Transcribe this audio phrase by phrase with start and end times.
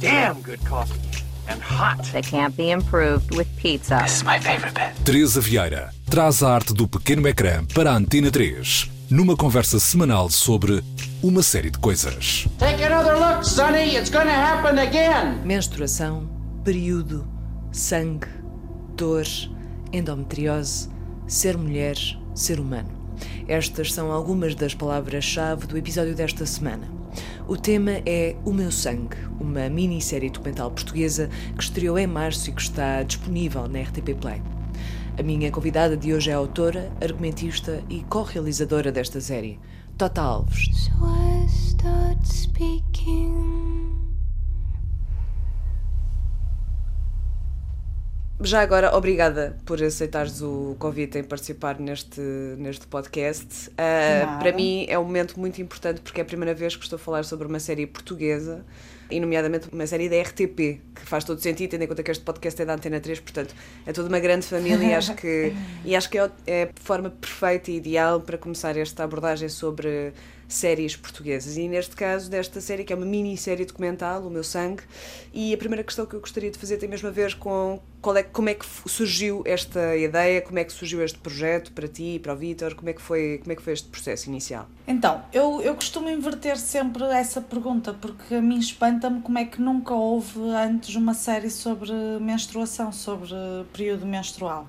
[0.00, 1.00] damn good coffee.
[1.48, 2.04] And hot.
[2.12, 4.00] That can't be improved with pizza.
[4.02, 4.92] This is my favorite bit.
[5.04, 10.28] Teresa Vieira traz a arte do pequeno ecrã para a Antena 3, numa conversa semanal
[10.28, 10.84] sobre
[11.22, 12.46] uma série de coisas.
[12.58, 13.96] Take another look, Sonny.
[13.96, 15.40] It's gonna happen again.
[15.44, 16.28] Menstruação,
[16.64, 17.26] período,
[17.72, 18.28] sangue,
[18.94, 19.24] dor,
[19.90, 20.90] endometriose,
[21.26, 21.96] ser mulher,
[22.34, 22.90] ser humano.
[23.48, 26.97] Estas são algumas das palavras-chave do episódio desta semana.
[27.48, 32.52] O tema é O Meu Sangue, uma minissérie documental portuguesa que estreou em março e
[32.52, 34.42] que está disponível na RTP Play.
[35.18, 39.58] A minha convidada de hoje é autora, argumentista e co-realizadora desta série,
[39.96, 40.68] Tota Alves.
[40.74, 41.08] So
[48.40, 52.20] Já agora, obrigada por aceitares o convite em participar neste,
[52.56, 53.68] neste podcast.
[53.70, 56.96] Uh, para mim é um momento muito importante porque é a primeira vez que estou
[56.96, 58.64] a falar sobre uma série portuguesa
[59.10, 62.22] e, nomeadamente, uma série da RTP, que faz todo sentido, tendo em conta que este
[62.22, 65.52] podcast é da Antena 3, portanto, é toda uma grande família e acho que,
[65.84, 70.12] e acho que é, é a forma perfeita e ideal para começar esta abordagem sobre
[70.48, 71.56] séries portuguesas.
[71.56, 74.82] E neste caso, desta série, que é uma minissérie documental, O Meu Sangue,
[75.32, 77.80] e a primeira questão que eu gostaria de fazer tem mesmo a ver com
[78.16, 82.18] é, como é que surgiu esta ideia, como é que surgiu este projeto para ti
[82.22, 84.66] para o Vítor, como é que foi, como é que foi este processo inicial?
[84.86, 89.60] Então, eu, eu costumo inverter sempre essa pergunta, porque a mim espanta-me como é que
[89.60, 93.30] nunca houve antes uma série sobre menstruação, sobre
[93.72, 94.66] período menstrual.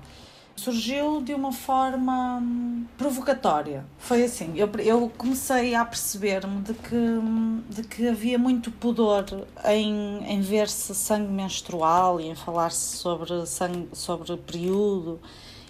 [0.60, 3.82] Surgiu de uma forma hum, provocatória.
[3.96, 9.24] Foi assim, eu, eu comecei a perceber-me de que, hum, de que havia muito pudor
[9.64, 15.18] em, em ver-se sangue menstrual e em falar-se sobre, sangue, sobre período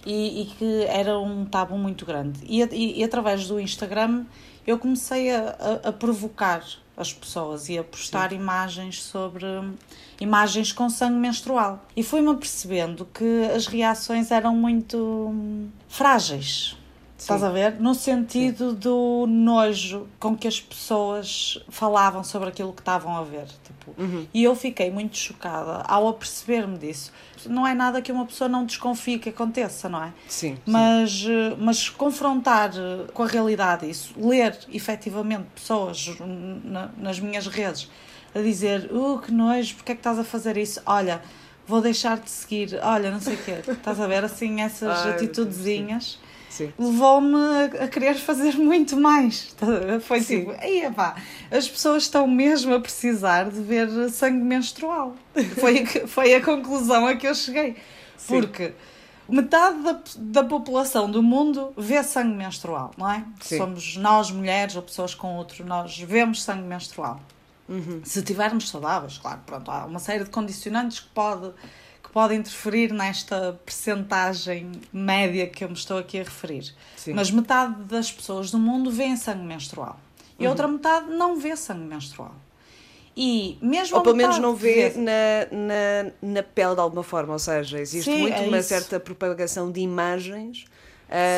[0.05, 2.41] e, e que era um tabu muito grande.
[2.43, 4.25] E, e, e através do Instagram
[4.67, 6.65] eu comecei a, a, a provocar
[7.01, 9.45] as pessoas e a postar imagens sobre
[10.19, 11.85] imagens com sangue menstrual.
[11.95, 16.77] E fui-me apercebendo que as reações eram muito hum, frágeis.
[17.21, 17.79] Estás a ver?
[17.79, 23.45] No sentido do nojo com que as pessoas falavam sobre aquilo que estavam a ver.
[23.63, 23.93] Tipo,
[24.33, 27.11] E eu fiquei muito chocada ao aperceber-me disso.
[27.45, 30.11] Não é nada que uma pessoa não desconfie que aconteça, não é?
[30.27, 30.57] Sim.
[30.65, 36.15] Mas, eh, mas confrontar eh, com a realidade isso, ler efetivamente pessoas
[36.63, 37.87] na- nas minhas redes
[38.33, 40.81] a dizer uh, que nojo, porque é que estás a fazer isso?
[40.85, 41.21] Olha,
[41.67, 43.61] vou deixar de seguir, olha, não sei o quê.
[43.67, 46.20] Estás a ver assim essas Ai, atitudezinhas Sim.
[46.77, 49.55] Levou-me a, a querer fazer muito mais.
[50.01, 50.39] Foi Sim.
[50.39, 51.15] tipo, aí pá,
[51.49, 55.15] as pessoas estão mesmo a precisar de ver sangue menstrual.
[55.59, 57.75] Foi, foi a conclusão a que eu cheguei.
[58.27, 58.73] Porque
[59.27, 63.23] metade da, da população do mundo vê sangue menstrual, não é?
[63.39, 63.57] Sim.
[63.57, 67.21] Somos nós, mulheres ou pessoas com outro, nós vemos sangue menstrual.
[68.03, 71.53] Se estivermos saudáveis, claro, pronto, há uma série de condicionantes que pode,
[72.11, 76.73] pode interferir nesta percentagem média que eu me estou aqui a referir.
[76.95, 77.13] Sim.
[77.13, 79.99] Mas metade das pessoas do mundo vê sangue menstrual.
[80.37, 82.35] E a outra metade não vê sangue menstrual.
[83.15, 87.39] E mesmo Ou pelo menos não vê na, na, na pele de alguma forma, ou
[87.39, 88.69] seja, existe Sim, muito é uma isso.
[88.69, 90.65] certa propagação de imagens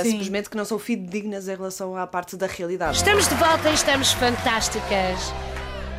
[0.04, 0.12] Sim.
[0.12, 2.98] simplesmente que não são fidedignas em relação à parte da realidade.
[2.98, 5.34] Estamos de volta e estamos fantásticas.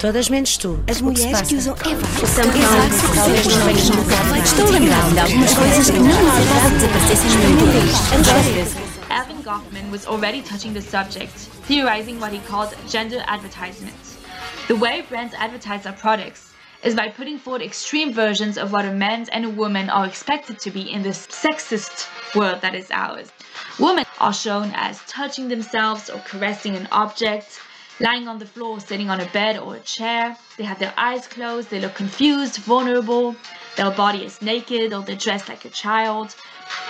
[0.05, 0.85] Todas menos tu.
[0.87, 2.03] As mulheres que usam Eva.
[2.37, 4.37] Talvez não.
[4.37, 10.75] Estou lembrada de algumas coisas que não necessitavam desaparecessem no Alvin Goffman was already touching
[10.75, 11.33] the subject,
[11.67, 13.95] theorizing what he called gender advertisement.
[14.69, 18.93] The way brands advertise their products is by putting forward extreme versions of what a
[18.93, 23.33] man and a woman are expected to be in this sexist world that is ours.
[23.79, 27.59] Women are shown as touching themselves or caressing an object,
[28.01, 30.37] lying on the floor, sitting on a bed or a chair.
[30.57, 33.37] They have their eyes closed, they look confused, vulnerable,
[33.77, 36.35] their body is naked or they're dressed like a child.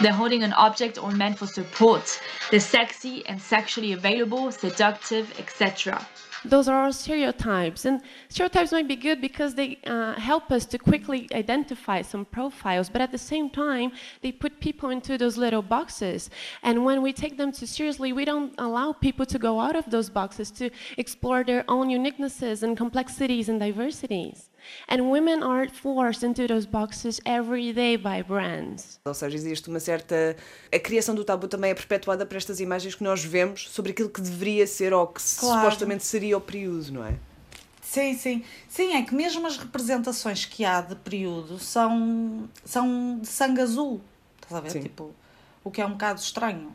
[0.01, 2.21] They're holding an object or meant for support.
[2.51, 6.07] They're sexy and sexually available, seductive, etc.
[6.45, 7.85] those are all stereotypes.
[7.85, 12.89] And stereotypes might be good because they uh, help us to quickly identify some profiles
[12.89, 13.93] but at the same time
[14.23, 16.31] they put people into those little boxes.
[16.63, 19.91] And when we take them too seriously we don't allow people to go out of
[19.91, 24.51] those boxes to explore their own uniquenesses and complexities and diversities
[24.89, 29.81] and women are forced into those boxes every day by brands Ou seja, existe uma
[29.81, 30.37] certa.
[30.73, 34.09] A criação do tabu também é perpetuada por estas imagens que nós vemos sobre aquilo
[34.09, 35.61] que deveria ser ou que Claro.
[35.63, 37.15] supostamente seria o período, não é?
[37.83, 38.45] Sim, sim.
[38.69, 44.01] Sim, é que mesmo as representações que há de período são, são de sangue azul.
[44.43, 44.71] Estás a ver?
[44.71, 44.81] Sim.
[44.83, 45.15] Tipo,
[45.63, 46.75] o que é um bocado estranho.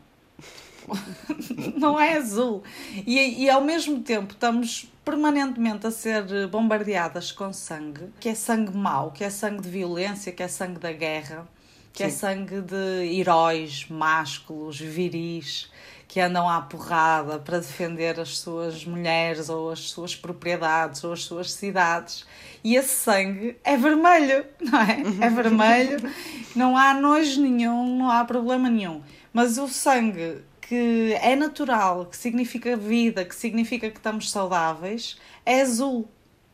[1.78, 2.64] não é azul.
[3.06, 8.76] E, e ao mesmo tempo estamos permanentemente a ser bombardeadas com sangue, que é sangue
[8.76, 11.48] mau, que é sangue de violência, que é sangue da guerra,
[11.92, 12.18] que é Sim.
[12.18, 15.70] sangue de heróis másculos, viris,
[16.08, 21.24] que andam à porrada para defender as suas mulheres ou as suas propriedades ou as
[21.24, 22.26] suas cidades.
[22.64, 25.02] E esse sangue é vermelho, não é?
[25.26, 26.00] É vermelho,
[26.56, 29.04] não há nojo nenhum, não há problema nenhum.
[29.32, 35.62] Mas o sangue que é natural, que significa vida, que significa que estamos saudáveis, é
[35.62, 36.08] azul.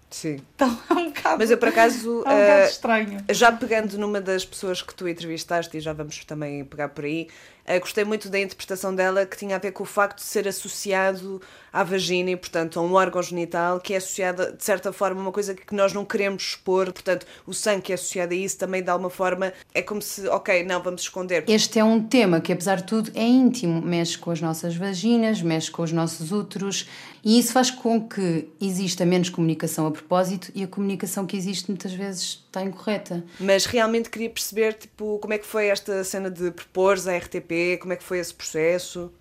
[0.10, 0.40] Sim.
[0.56, 3.18] Então é um bocado, Mas eu, por acaso, é um bocado eh, estranho.
[3.32, 7.28] já pegando numa das pessoas que tu entrevistaste, e já vamos também pegar por aí,
[7.66, 10.48] eh, gostei muito da interpretação dela que tinha a ver com o facto de ser
[10.48, 11.42] associado
[11.74, 15.24] à vagina e, portanto, a um órgão genital que é associado, de certa forma, a
[15.24, 16.94] uma coisa que nós não queremos expor.
[16.94, 20.28] Portanto, o sangue que é associado a isso também, de alguma forma, é como se,
[20.28, 21.44] ok, não, vamos esconder.
[21.48, 25.42] Este é um tema que, apesar de tudo, é íntimo, mexe com as nossas vaginas,
[25.42, 26.88] mexe com os nossos úteros
[27.26, 31.72] e isso faz com que exista menos comunicação a propósito e a comunicação que existe
[31.72, 33.26] muitas vezes está incorreta.
[33.40, 37.80] Mas realmente queria perceber, tipo, como é que foi esta cena de propores à RTP,
[37.82, 39.12] como é que foi esse processo.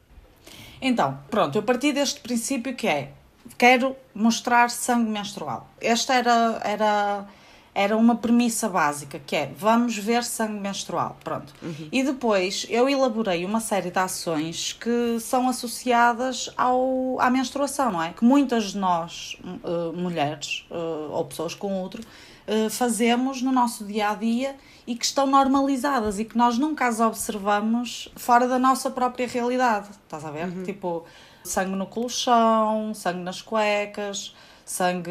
[0.82, 3.12] Então, pronto, eu parti deste princípio que é
[3.56, 5.70] quero mostrar sangue menstrual.
[5.80, 7.26] Esta era, era,
[7.74, 11.16] era uma premissa básica, que é vamos ver sangue menstrual.
[11.24, 11.52] Pronto.
[11.90, 18.02] E depois eu elaborei uma série de ações que são associadas ao, à menstruação, não
[18.02, 18.12] é?
[18.12, 22.02] Que muitas de nós, uh, mulheres uh, ou pessoas com outro,
[22.46, 24.54] uh, fazemos no nosso dia a dia
[24.86, 29.88] e que estão normalizadas e que nós nunca as observamos fora da nossa própria realidade.
[30.04, 30.62] Estás a ver?
[30.62, 31.04] Tipo,
[31.42, 35.10] sangue no colchão, sangue nas cuecas, sangue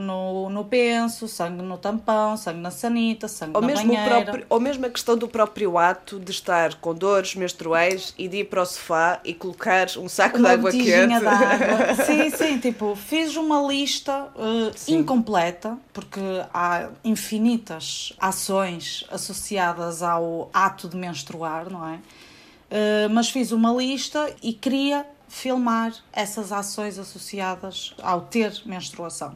[0.00, 4.22] no, no penso, sangue no tampão, sangue na sanita, sangue Ou na mesmo, o banheira.
[4.24, 8.38] próprio, ou mesmo a questão do próprio ato de estar com dores menstruais e de
[8.38, 10.84] ir para o sofá e colocar um saco de uma água quente.
[10.84, 10.92] de
[11.26, 11.94] água.
[12.06, 16.20] Sim, sim, tipo, fiz uma lista uh, incompleta, porque
[16.54, 21.96] há infinitas ações associadas ao ato de menstruar, não é?
[21.96, 29.34] Uh, mas fiz uma lista e queria filmar essas ações associadas ao ter menstruação.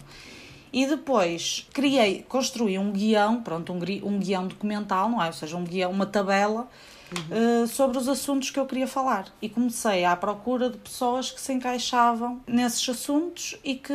[0.73, 3.79] E depois criei, construí um guião, pronto, um,
[4.09, 5.27] um guião documental, não é?
[5.27, 6.67] Ou seja, um guião, uma tabela
[7.31, 9.27] eh, sobre os assuntos que eu queria falar.
[9.41, 13.93] E comecei à procura de pessoas que se encaixavam nesses assuntos e que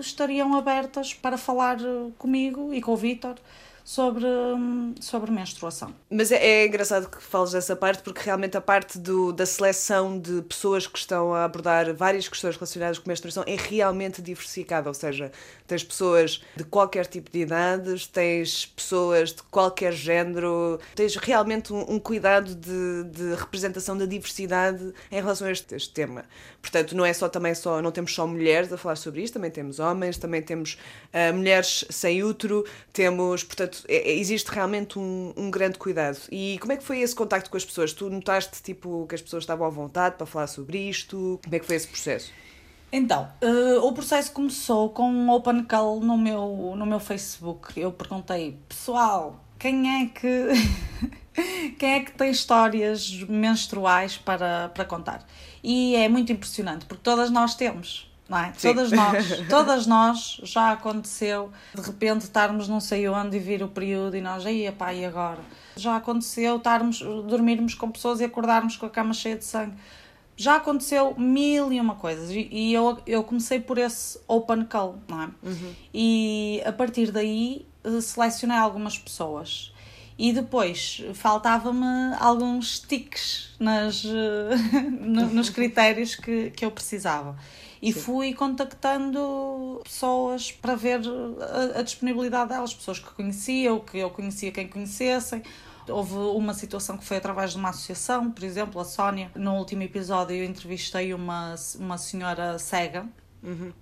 [0.00, 3.34] estariam abertas para falar eh, comigo e com o Vítor
[3.84, 5.94] sobre, hum, sobre menstruação.
[6.10, 10.18] Mas é, é engraçado que fales dessa parte, porque realmente a parte do, da seleção
[10.18, 14.88] de pessoas que estão a abordar várias questões relacionadas com menstruação é realmente diversificada.
[14.88, 15.30] Ou seja,
[15.66, 21.94] tens pessoas de qualquer tipo de idades, tens pessoas de qualquer género, tens realmente um,
[21.94, 26.24] um cuidado de, de representação da diversidade em relação a este, este tema.
[26.60, 29.50] Portanto, não é só também só, não temos só mulheres a falar sobre isto, também
[29.50, 30.78] temos homens, também temos
[31.12, 36.18] ah, mulheres sem útero, temos, portanto, é- é- existe realmente um, um grande cuidado.
[36.30, 37.92] E como é que foi esse contacto com as pessoas?
[37.92, 41.40] Tu notaste tipo que as pessoas estavam à vontade para falar sobre isto?
[41.42, 42.30] Como é que foi esse processo?
[42.96, 47.78] Então, eh, o processo começou com um open call no meu, no meu Facebook.
[47.78, 50.50] Eu perguntei, pessoal, quem é que
[51.76, 55.26] quem é que tem histórias menstruais para, para contar?
[55.60, 58.08] E é muito impressionante, porque todas nós temos.
[58.28, 58.52] Não é?
[58.56, 58.68] Sim.
[58.68, 63.68] Todas nós, todas nós já aconteceu de repente estarmos não sei onde e vir o
[63.68, 65.40] período e nós, aí pá, e agora?
[65.74, 69.74] Já aconteceu estarmos, dormirmos com pessoas e acordarmos com a cama cheia de sangue
[70.36, 74.96] já aconteceu mil e uma coisas e, e eu, eu comecei por esse open call,
[75.08, 75.28] não é?
[75.92, 79.72] E a partir daí eh, selecionei algumas pessoas
[80.18, 81.84] e depois faltava-me
[82.20, 87.36] alguns tiques nas, eh, no- nos critérios que, que eu precisava.
[87.82, 91.00] E fui contactando pessoas para ver
[91.74, 95.42] a, a disponibilidade delas, pessoas que conhecia ou que eu conhecia quem conhecessem.
[95.88, 99.30] Houve uma situação que foi através de uma associação, por exemplo, a Sónia.
[99.34, 103.06] No último episódio eu entrevistei uma, uma senhora cega,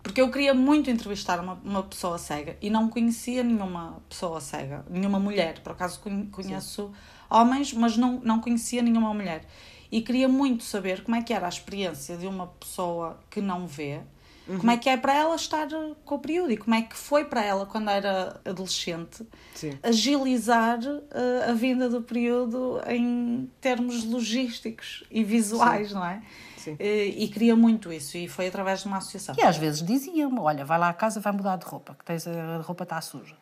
[0.02, 4.84] porque eu queria muito entrevistar uma, uma pessoa cega e não conhecia nenhuma pessoa cega,
[4.90, 5.60] nenhuma mulher.
[5.60, 6.90] Por acaso conhe- conheço
[7.30, 9.44] homens, mas não, não conhecia nenhuma mulher.
[9.90, 13.66] E queria muito saber como é que era a experiência de uma pessoa que não
[13.66, 14.00] vê,
[14.58, 16.96] como é que é para ela estar eh, com o período e como é que
[16.96, 19.78] foi para ela quando era adolescente Sim.
[19.82, 26.22] agilizar eh, a vinda do período em termos logísticos e visuais, não é?
[26.56, 26.76] Sim.
[26.78, 29.34] Eh, E queria muito isso e foi através de uma associação.
[29.38, 32.26] E às vezes diziam-me: olha, vai lá à casa, vai mudar de roupa, que tens
[32.26, 33.34] a roupa está suja.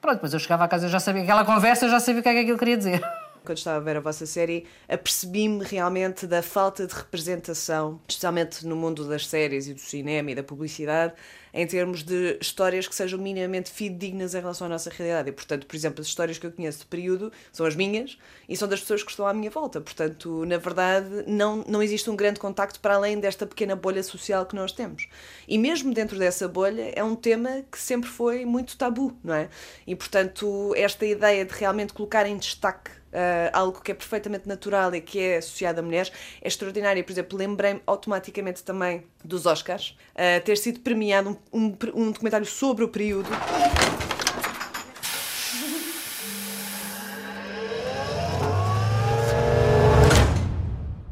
[0.00, 2.22] Pronto, depois eu chegava à casa, eu já sabia aquela conversa, eu já sabia o
[2.22, 3.02] que é que aquilo queria dizer.
[3.44, 8.76] Quando estava a ver a vossa série, apercebi-me realmente da falta de representação, especialmente no
[8.76, 11.14] mundo das séries e do cinema e da publicidade,
[11.52, 15.30] em termos de histórias que sejam minimamente fidedignas em relação à nossa realidade.
[15.30, 18.18] E, portanto, por exemplo, as histórias que eu conheço de período são as minhas
[18.48, 19.80] e são das pessoas que estão à minha volta.
[19.80, 24.46] Portanto, na verdade, não, não existe um grande contacto para além desta pequena bolha social
[24.46, 25.08] que nós temos.
[25.48, 29.48] E mesmo dentro dessa bolha, é um tema que sempre foi muito tabu, não é?
[29.86, 34.94] E, portanto, esta ideia de realmente colocar em destaque Uh, algo que é perfeitamente natural
[34.94, 37.02] e que é associado a mulheres, é extraordinário.
[37.02, 42.46] Por exemplo, lembrei-me automaticamente também dos Oscars, uh, ter sido premiado um, um, um documentário
[42.46, 43.28] sobre o período.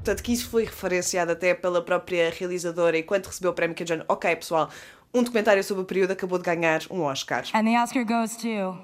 [0.09, 3.83] Portanto, que isso foi referenciado até pela própria realizadora e quando recebeu o prémio que
[3.83, 4.71] é ok pessoal,
[5.13, 7.45] um documentário sobre o período acabou de ganhar um Oscar.
[7.53, 8.79] And the Oscar goes to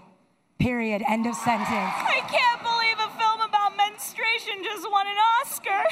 [0.59, 1.71] period end of sentence.
[1.71, 3.04] I can't believe a about
[4.63, 5.85] just won an Oscar.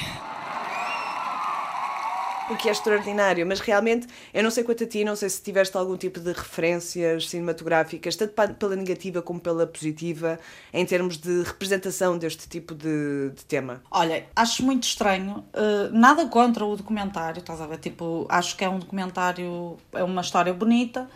[2.50, 5.42] o que é extraordinário, mas realmente eu não sei quanto a ti, não sei se
[5.42, 10.38] tiveste algum tipo de referências cinematográficas, tanto pela negativa como pela positiva,
[10.72, 13.82] em termos de representação deste tipo de, de tema.
[13.90, 17.78] Olha, acho muito estranho, uh, nada contra o documentário, estás a ver?
[17.78, 21.08] Tipo, acho que é um documentário, é uma história bonita,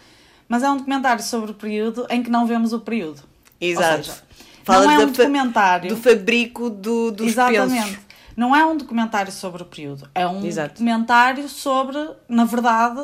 [0.48, 3.22] mas é um documentário sobre o período em que não vemos o período.
[3.60, 4.04] Exato.
[4.04, 4.22] Seja,
[4.66, 5.88] Fala não é um documentário.
[5.88, 7.72] Do fabrico do, dos Exatamente.
[7.72, 8.06] pensos.
[8.36, 10.74] Não é um documentário sobre o período, é um Exato.
[10.74, 11.96] documentário sobre,
[12.28, 13.00] na verdade,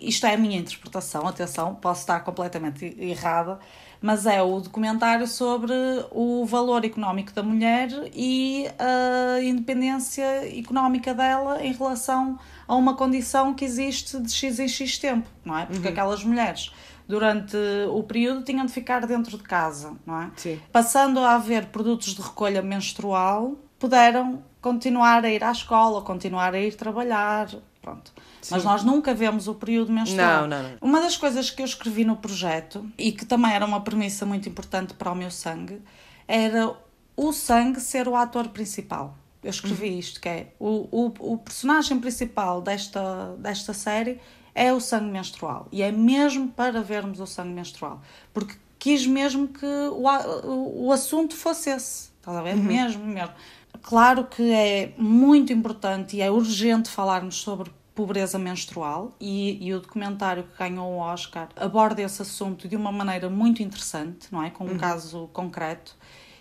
[0.00, 3.58] isto é a minha interpretação, atenção, posso estar completamente errada,
[4.00, 5.72] mas é o documentário sobre
[6.12, 10.24] o valor económico da mulher e a independência
[10.56, 12.38] económica dela em relação
[12.68, 15.66] a uma condição que existe de X em X tempo, não é?
[15.66, 15.92] Porque Uhum.
[15.92, 16.70] aquelas mulheres
[17.08, 17.56] durante
[17.90, 20.30] o período tinham de ficar dentro de casa, não é?
[20.36, 20.60] Sim.
[20.70, 26.60] Passando a haver produtos de recolha menstrual, puderam continuar a ir à escola, continuar a
[26.60, 27.48] ir trabalhar,
[27.80, 28.12] pronto.
[28.50, 28.68] Mas Sim.
[28.68, 30.42] nós nunca vemos o período menstrual.
[30.42, 30.78] Não, não, não.
[30.80, 34.48] Uma das coisas que eu escrevi no projeto e que também era uma premissa muito
[34.48, 35.80] importante para o meu sangue
[36.26, 36.74] era
[37.16, 39.16] o sangue ser o ator principal.
[39.42, 39.98] Eu escrevi Uhum.
[39.98, 44.20] isto, que é o, o, o personagem principal desta, desta série
[44.58, 45.68] é o sangue menstrual.
[45.70, 48.00] E é mesmo para vermos o sangue menstrual.
[48.32, 52.10] Porque quis mesmo que o, o assunto fosse esse.
[52.18, 52.54] Estás a ver?
[52.56, 52.62] Uhum.
[52.64, 53.32] Mesmo, mesmo.
[53.82, 59.80] Claro que é muito importante e é urgente falarmos sobre pobreza menstrual e, e o
[59.80, 64.50] documentário que ganhou o Oscar aborda esse assunto de uma maneira muito interessante, não é?
[64.50, 64.76] Com um Uhum.
[64.76, 65.96] caso concreto.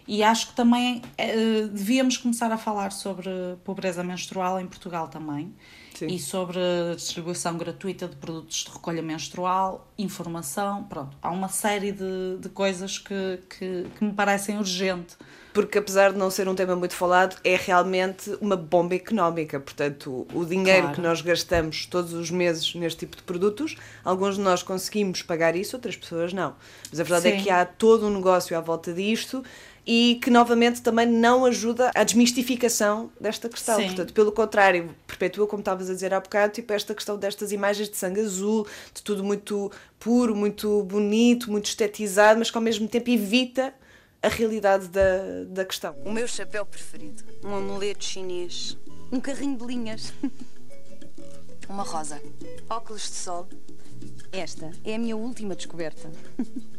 [0.08, 3.30] E acho que também eh, devíamos começar a falar sobre
[3.64, 5.54] pobreza menstrual em Portugal também.
[5.94, 6.08] Sim.
[6.08, 11.18] E sobre a distribuição gratuita de produtos de recolha menstrual, informação, pronto.
[11.22, 15.18] Há uma série de, de coisas que, que, que me parecem urgentes.
[15.52, 19.60] Porque apesar de não ser um tema muito falado, é realmente uma bomba económica.
[19.60, 20.96] Portanto, o dinheiro Claro.
[20.96, 25.56] que nós gastamos todos os meses neste tipo de produtos, alguns de nós conseguimos pagar
[25.56, 26.54] isso, outras pessoas não.
[26.92, 27.44] Mas a verdade é Sim.
[27.44, 29.44] que há todo um negócio à volta disto
[29.88, 33.78] e que novamente também não ajuda à desmistificação desta questão.
[33.78, 33.86] Sim.
[33.86, 37.90] Portanto, pelo contrário, perpetua, como estavas a dizer há bocado, tipo esta questão destas imagens
[37.90, 42.86] de sangue azul, de tudo muito puro, muito bonito, muito estetizado, mas que ao mesmo
[42.86, 43.74] tempo evita
[44.22, 45.96] a realidade da, da questão.
[46.04, 47.24] O meu chapéu preferido.
[47.42, 48.78] Um amuleto chinês.
[49.10, 50.14] Um carrinho de linhas.
[51.70, 52.22] Uma rosa.
[52.70, 53.48] Óculos de sol.
[54.34, 56.12] Esta é a minha última descoberta.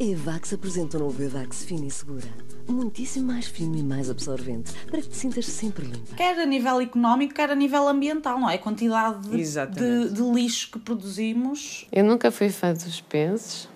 [0.00, 2.28] A Evax apresenta o novo Evax fino e segura.
[2.68, 6.14] Muitíssimo mais fino e mais absorvente, para que te sintas sempre limpa.
[6.14, 8.54] Quer a nível económico, quer a nível ambiental, não é?
[8.54, 11.88] A quantidade de, de, de lixo que produzimos.
[11.90, 13.68] Eu nunca fui fã dos pensos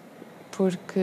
[0.52, 1.00] porque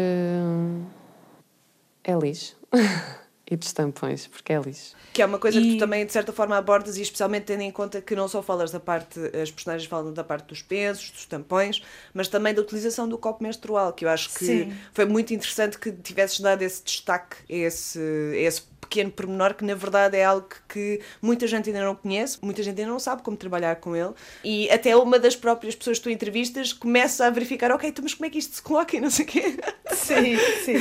[2.01, 2.55] é lixo.
[3.51, 4.95] e dos tampões, porque é lixo.
[5.13, 7.62] Que é uma coisa que E- tu também, de certa forma, abordas e especialmente tendo
[7.62, 11.10] em conta que não só falas da parte, as personagens falam da parte dos pensos,
[11.12, 11.82] dos tampões,
[12.13, 14.74] mas também da utilização do copo menstrual, que eu acho que Sim.
[14.94, 18.00] foi muito interessante que tivesses dado esse destaque esse,
[18.36, 22.63] esse pequeno pormenor que na verdade é algo que, muita gente ainda não conhece, muita
[22.63, 26.03] gente ainda não sabe como trabalhar com ele e até uma das próprias pessoas que
[26.05, 29.00] tu entrevistas começa a verificar, ok, então, mas como é que isto se coloca e
[29.00, 29.58] não sei o quê.
[29.93, 30.75] Sim, sim.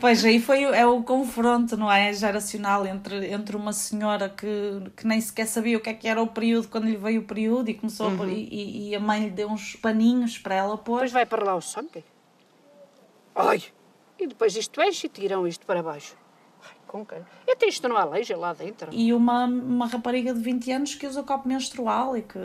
[0.00, 2.12] Pois aí foi o- é o confronto, não é?
[2.12, 4.46] Geracional entre, entre uma senhora que,
[4.96, 7.24] que nem sequer sabia o que é que era o período quando lhe veio o
[7.24, 8.32] período e começou a pôr- Uhum.
[8.32, 10.94] e, e a mãe lhe deu uns paninhos para ela pôr.
[10.96, 12.04] Depois vai para lá o sangue.
[13.34, 13.62] Ai!
[14.18, 16.14] E depois isto enche e tiram isto para baixo.
[16.92, 17.24] Com quem?
[17.50, 18.90] Até isto não aleija lá dentro.
[18.92, 22.38] E uma, uma rapariga de 20 anos que usa copo menstrual e que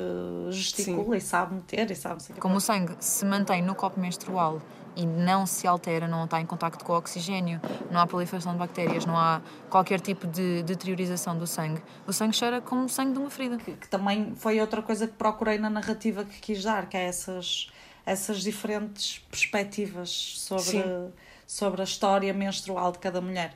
[0.51, 2.23] gesticula e sabe meter e sabe.
[2.39, 4.61] Como o sangue se mantém no copo menstrual
[4.95, 7.59] e não se altera, não está em contacto com o oxigênio,
[7.91, 12.33] não há proliferação de bactérias, não há qualquer tipo de deteriorização do sangue, o sangue
[12.33, 13.57] cheira como o sangue de uma ferida.
[13.57, 17.03] Que, que também foi outra coisa que procurei na narrativa que quis dar, que é
[17.03, 17.69] essas,
[18.05, 20.81] essas diferentes perspectivas sobre,
[21.45, 23.53] sobre a história menstrual de cada mulher.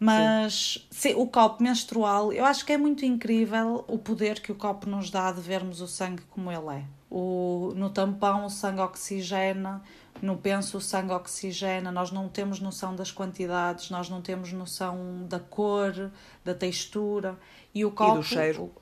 [0.00, 0.86] Mas
[1.16, 5.10] o copo menstrual, eu acho que é muito incrível o poder que o copo nos
[5.10, 6.84] dá de vermos o sangue como ele é.
[7.10, 9.82] O, no tampão o sangue oxigena,
[10.22, 15.26] no penso o sangue oxigena, nós não temos noção das quantidades, nós não temos noção
[15.28, 16.12] da cor,
[16.44, 17.36] da textura.
[17.74, 18.12] E o copo.
[18.12, 18.72] E do cheiro.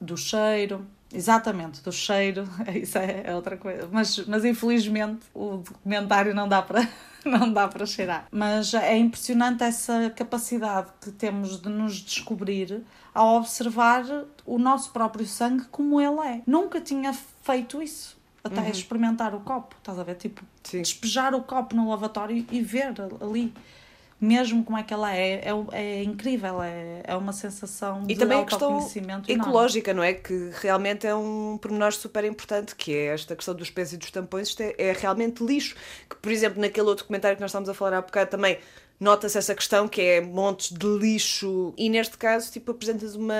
[0.00, 0.86] Do cheiro.
[1.12, 3.88] Exatamente, do cheiro, isso é, é outra coisa.
[3.90, 6.86] Mas, mas infelizmente o documentário não dá para
[7.24, 8.26] não dá para cheirar.
[8.30, 12.82] Mas é impressionante essa capacidade que temos de nos descobrir
[13.14, 14.04] ao observar
[14.46, 16.42] o nosso próprio sangue como ele é.
[16.46, 18.16] Nunca tinha feito isso.
[18.42, 18.68] Até uhum.
[18.68, 20.14] experimentar o copo, estás a ver?
[20.14, 20.80] Tipo, Sim.
[20.80, 23.52] despejar o copo no lavatório e ver ali
[24.20, 28.16] mesmo como é que ela é, é, é incrível, é, é uma sensação e de
[28.16, 28.80] também a questão
[29.28, 30.12] ecológica, não é?
[30.12, 34.10] Que realmente é um pormenor super importante, que é esta questão dos pés e dos
[34.10, 35.76] tampões, isto é, é realmente lixo.
[36.10, 38.58] Que, por exemplo, naquele outro comentário que nós estávamos a falar há bocado também,
[39.00, 41.72] nota-se essa questão que é montes de lixo.
[41.76, 43.34] E neste caso tipo apresentas uma,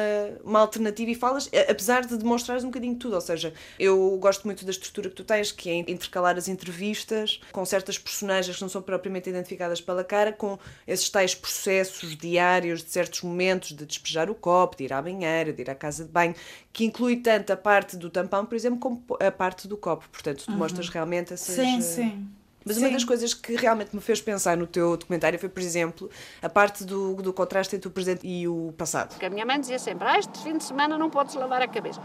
[0.45, 3.15] uma alternativa e falas apesar de demonstrares um bocadinho tudo.
[3.15, 7.41] Ou seja eu gosto muito da estrutura que tu tens que é intercalar as entrevistas
[7.53, 12.83] com certas personagens que não são propriamente identificadas pela cara com esses tais processos diários
[12.83, 16.05] de certos momentos de despejar o copo de ir à banheira de ir à casa
[16.05, 16.35] de banho
[16.73, 20.09] que inclui tanto a parte do tampão por exemplo como a parte do copo.
[20.11, 20.59] Portanto tu uhum.
[20.59, 22.38] mostras realmente essas sim sim
[22.69, 22.85] mas Sim.
[22.85, 26.11] uma das coisas que realmente me fez pensar no teu documentário foi, por exemplo,
[26.43, 29.09] a parte do, do contraste entre o presente e o passado.
[29.09, 31.67] Porque a minha mãe dizia sempre: ah, este fim de semana não podes lavar a
[31.67, 32.01] cabeça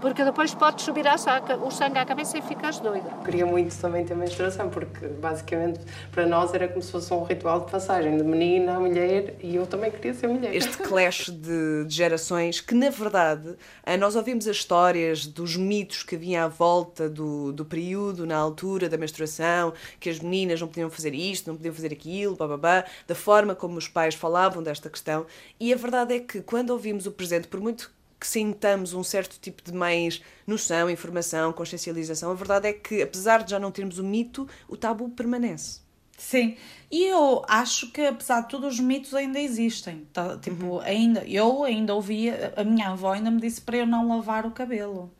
[0.00, 3.10] porque depois pode subir a saca, o sangue à cabeça e ficas doida.
[3.24, 5.80] Queria muito também ter menstruação, porque basicamente
[6.12, 9.56] para nós era como se fosse um ritual de passagem de menina a mulher e
[9.56, 10.54] eu também queria ser mulher.
[10.54, 13.56] Este clash de, de gerações que, na verdade,
[13.98, 18.88] nós ouvimos as histórias dos mitos que havia à volta do, do período, na altura
[18.88, 23.14] da menstruação, que as meninas não podiam fazer isto, não podiam fazer aquilo, bababá, da
[23.14, 25.26] forma como os pais falavam desta questão.
[25.58, 29.38] E a verdade é que, quando ouvimos o presente, por muito que sintamos um certo
[29.40, 33.98] tipo de mais noção, informação, consciencialização, a verdade é que, apesar de já não termos
[33.98, 35.80] o mito, o tabu permanece.
[36.16, 36.56] Sim,
[36.90, 40.06] e eu acho que apesar de tudo os mitos ainda existem.
[40.12, 40.38] Tá?
[40.38, 40.80] Tipo, uhum.
[40.80, 44.50] ainda, eu ainda ouvia, a minha avó ainda me disse para eu não lavar o
[44.50, 45.12] cabelo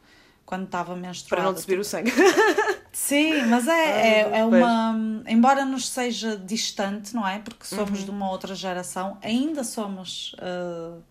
[0.47, 1.43] quando estava menstruada.
[1.43, 2.11] Para não subir o sangue.
[2.93, 5.23] Sim, mas é, é, é uma.
[5.27, 7.41] Embora nos seja distante, não é?
[7.41, 8.05] Porque somos uhum.
[8.07, 10.35] de uma outra geração, ainda somos.
[10.35, 11.03] Uh,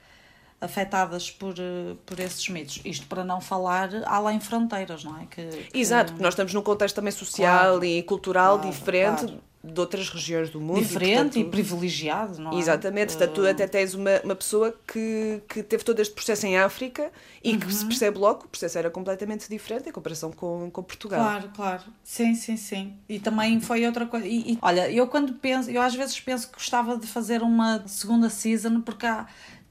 [0.65, 2.81] afetadas por, eh, por esses mitos.
[2.83, 5.25] Isto para não falar além fronteiras, não é?
[5.25, 5.79] Que, que...
[5.79, 9.25] Exato, porque nós estamos num contexto também social claro, e cultural claro, diferente.
[9.25, 10.79] Claro de outras regiões do mundo.
[10.79, 12.59] Diferente e, portanto, e privilegiado, não é?
[12.59, 16.57] Exatamente, portanto, tu até tens uma, uma pessoa que, que teve todo este processo em
[16.57, 17.11] África
[17.43, 17.59] e uhum.
[17.59, 21.19] que se percebe logo que o processo era completamente diferente em comparação com, com Portugal.
[21.19, 21.83] Claro, claro.
[22.03, 22.93] Sim, sim, sim.
[23.09, 24.27] E também foi outra coisa.
[24.27, 27.83] E, e, olha, eu quando penso, eu às vezes penso que gostava de fazer uma
[27.87, 29.25] segunda season porque há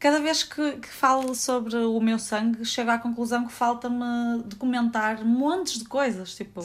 [0.05, 5.25] cada vez que, que falo sobre o meu sangue, chego à conclusão que falta-me documentar
[5.25, 6.61] montes de coisas, tipo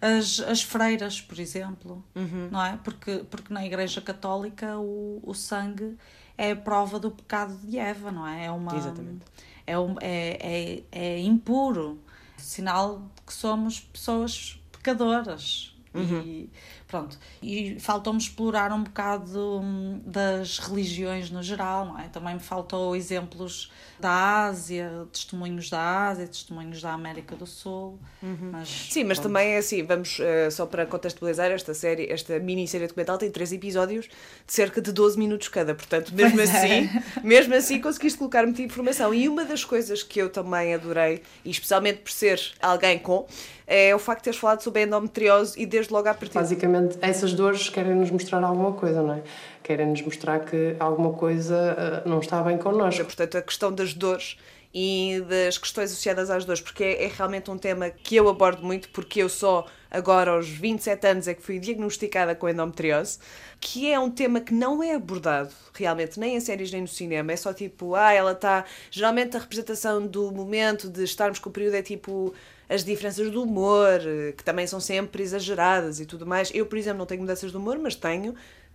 [0.00, 2.48] as, as freiras, por exemplo, uhum.
[2.50, 2.76] não é?
[2.82, 5.96] Porque, porque na Igreja Católica o, o sangue
[6.36, 8.46] é a prova do pecado de Eva, não é?
[8.46, 8.74] É uma.
[8.74, 9.24] Exatamente.
[9.64, 12.00] É, um, é, é, é impuro,
[12.36, 15.76] sinal de que somos pessoas pecadoras.
[15.94, 16.22] Uhum.
[16.26, 16.50] E,
[16.94, 17.18] Pronto.
[17.42, 22.04] E faltou-me explorar um bocado hum, das religiões no geral, não é?
[22.04, 27.98] Também me faltou exemplos da Ásia, testemunhos da Ásia, testemunhos da América do Sul.
[28.22, 28.50] Uhum.
[28.52, 29.32] Mas, Sim, mas pronto.
[29.32, 33.52] também é assim, vamos uh, só para contextualizar, esta série, esta minissérie documental tem três
[33.52, 34.06] episódios
[34.46, 37.02] de cerca de 12 minutos cada, portanto, mesmo pois assim, é.
[37.24, 39.12] mesmo assim conseguiste colocar muita informação.
[39.12, 43.26] E uma das coisas que eu também adorei, e especialmente por ser alguém com,
[43.66, 46.40] é o facto de teres falado sobre a endometriose e desde logo à partida.
[46.40, 49.22] Basicamente, essas dores querem nos mostrar alguma coisa, não é?
[49.62, 53.04] Querem nos mostrar que alguma coisa uh, não está bem connosco.
[53.04, 54.36] Portanto, a questão das dores
[54.74, 58.66] e das questões associadas às dores, porque é, é, realmente um tema que eu abordo
[58.66, 63.20] muito, porque eu só agora aos 27 anos é que fui diagnosticada com endometriose,
[63.60, 67.30] que é um tema que não é abordado realmente nem em séries nem no cinema,
[67.30, 68.64] é só tipo, ah, ela está.
[68.90, 72.34] Geralmente a representação do momento de estarmos com o período é tipo
[72.74, 74.00] as diferenças do humor,
[74.36, 76.50] que também são sempre exageradas e tudo mais.
[76.54, 78.34] Eu, por exemplo, não tenho mudanças de humor, mas tenho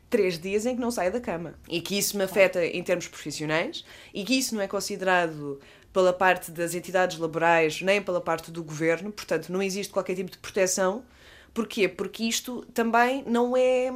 [0.10, 1.54] três dias em que não saio da cama.
[1.68, 5.60] E que isso me afeta em termos profissionais e que isso não é considerado
[5.94, 10.32] pela parte das entidades laborais nem pela parte do governo, portanto, não existe qualquer tipo
[10.32, 11.04] de proteção
[11.54, 11.88] Porquê?
[11.88, 13.92] Porque isto também não é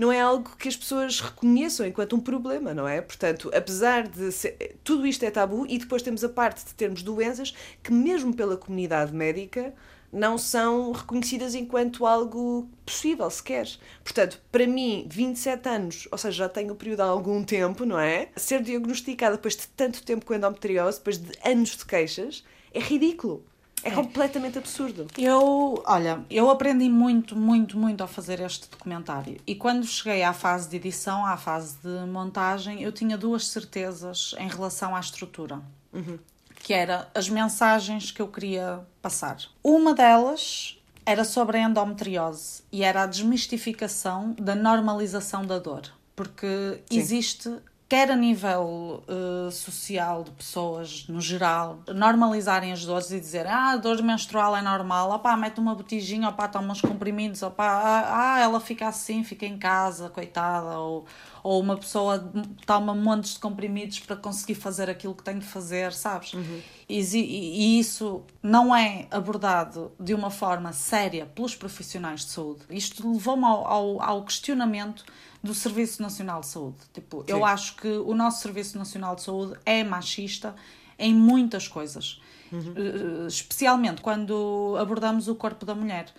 [0.00, 3.02] não é algo que as pessoas reconheçam enquanto um problema, não é?
[3.02, 7.02] Portanto, apesar de ser, tudo isto é tabu e depois temos a parte de termos
[7.02, 9.74] doenças que mesmo pela comunidade médica
[10.10, 13.68] não são reconhecidas enquanto algo possível sequer.
[14.02, 18.00] Portanto, para mim, 27 anos, ou seja, já tenho o período há algum tempo, não
[18.00, 18.30] é?
[18.36, 23.44] Ser diagnosticada depois de tanto tempo com endometriose, depois de anos de queixas, é ridículo.
[23.82, 25.06] É, é, completamente absurdo.
[25.16, 29.40] Eu, olha, eu aprendi muito, muito, muito ao fazer este documentário.
[29.46, 34.34] E quando cheguei à fase de edição, à fase de montagem, eu tinha duas certezas
[34.38, 35.60] em relação à estrutura.
[35.92, 36.18] Uhum.
[36.56, 39.38] Que era as mensagens que eu queria passar.
[39.62, 45.82] Uma delas era sobre a endometriose e era a desmistificação da normalização da dor.
[46.14, 46.98] Porque Sim.
[46.98, 47.56] existe
[47.90, 53.72] quer a nível uh, social de pessoas no geral, normalizarem as dores e dizer ah,
[53.72, 58.38] a dor menstrual é normal, opá, mete uma botijinha, opá, toma uns comprimidos, opá, ah,
[58.38, 61.04] ela fica assim, fica em casa, coitada, ou,
[61.42, 62.32] ou uma pessoa
[62.64, 66.32] toma montes de comprimidos para conseguir fazer aquilo que tem de fazer, sabes?
[66.32, 66.60] Uhum.
[66.90, 72.62] E, isso não é abordado de uma forma séria pelos profissionais de saúde.
[72.70, 75.04] Isto levou-me ao, ao, ao questionamento
[75.42, 76.78] do Serviço Nacional de Saúde.
[76.92, 80.54] Tipo, eu acho que o nosso Serviço Nacional de Saúde é machista
[80.98, 82.20] em muitas coisas,
[82.52, 83.26] uhum.
[83.26, 86.12] especialmente quando abordamos o corpo da mulher.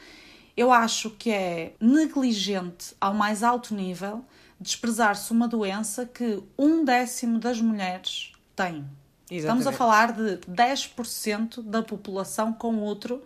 [0.57, 4.25] Eu acho que é negligente ao mais alto nível
[4.60, 8.86] desprezar-se uma doença que um décimo das mulheres tem.
[9.32, 9.62] Exatamente.
[9.62, 13.24] Estamos a falar de 10% da população com outro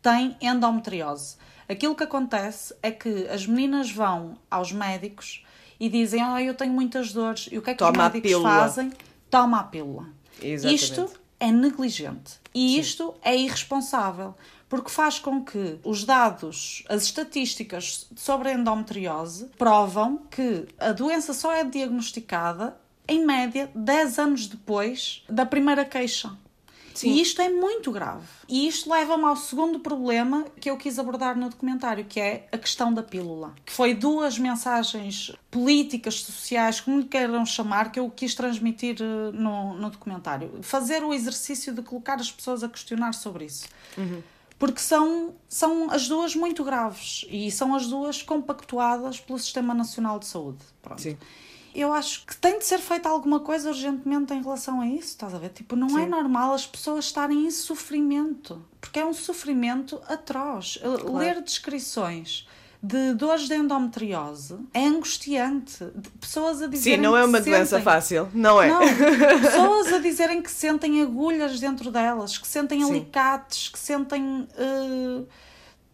[0.00, 1.36] tem endometriose.
[1.68, 5.44] Aquilo que acontece é que as meninas vão aos médicos
[5.80, 7.48] e dizem: Ah, eu tenho muitas dores.
[7.50, 8.92] E o que é que Toma os médicos fazem?
[9.28, 10.06] Toma a pílula.
[10.40, 10.82] Exatamente.
[10.82, 12.80] Isto é negligente e Sim.
[12.80, 14.34] isto é irresponsável
[14.68, 21.32] porque faz com que os dados, as estatísticas sobre a endometriose provam que a doença
[21.32, 22.76] só é diagnosticada
[23.08, 26.30] em média 10 anos depois da primeira queixa.
[26.98, 27.10] Sim.
[27.10, 28.26] E isto é muito grave.
[28.48, 32.58] E isto leva-me ao segundo problema que eu quis abordar no documentário, que é a
[32.58, 33.54] questão da pílula.
[33.64, 39.30] Que foi duas mensagens políticas, sociais, como lhe queiram chamar, que eu quis transmitir eh,
[39.32, 40.58] no, no documentário.
[40.60, 43.68] Fazer o exercício de colocar as pessoas a questionar sobre isso.
[43.96, 44.20] Uhum
[44.58, 50.18] porque são, são as duas muito graves e são as duas compactuadas pelo Sistema Nacional
[50.18, 50.58] de Saúde.
[50.82, 51.00] Pronto.
[51.00, 51.16] Sim
[51.80, 55.34] eu acho que tem de ser feita alguma coisa urgentemente em relação a isso, estás
[55.34, 55.50] a ver?
[55.50, 56.02] Tipo, não é Sim.
[56.02, 60.78] é normal as pessoas estarem em sofrimento, porque é um sofrimento atroz.
[60.80, 61.16] Claro.
[61.16, 62.46] Ler descrições
[62.82, 65.84] de dores de endometriose é angustiante.
[65.94, 67.84] De pessoas a dizerem Sim, não é uma doença sentem...
[67.84, 68.68] fácil, não é?
[68.68, 68.80] Não,
[69.40, 72.90] pessoas a dizerem que sentem agulhas dentro delas, que sentem Sim.
[72.90, 74.48] alicates, que sentem.
[74.56, 75.26] Uh...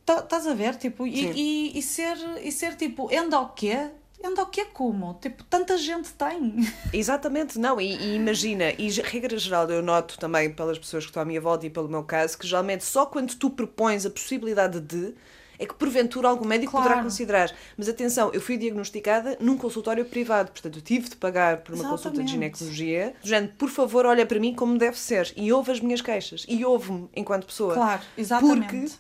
[0.06, 0.76] Estás a ver?
[0.76, 3.88] Tipo, e, e, e, ser, e ser tipo, endo quê?
[4.22, 5.14] Anda o que é como?
[5.20, 6.56] Tipo, tanta gente tem.
[6.92, 11.22] Exatamente, não, e, e, imagina, e regra geral eu noto também pelas pessoas que estão
[11.22, 14.80] à minha volta e pelo meu caso, que geralmente só quando tu propões a possibilidade
[14.80, 15.14] de
[15.58, 16.88] é que porventura algum médico claro.
[16.88, 17.52] poderá considerar.
[17.76, 21.80] Mas atenção, eu fui diagnosticada num consultório privado, portanto eu tive de pagar por uma
[21.80, 22.02] Exatamente.
[22.02, 23.14] consulta de ginecologia.
[23.22, 26.64] Gente, por favor, olha para mim como deve ser e ouve as minhas queixas e
[26.64, 27.74] ouve-me enquanto pessoa.
[27.74, 28.60] Claro, exatamente.
[28.60, 28.92] Porque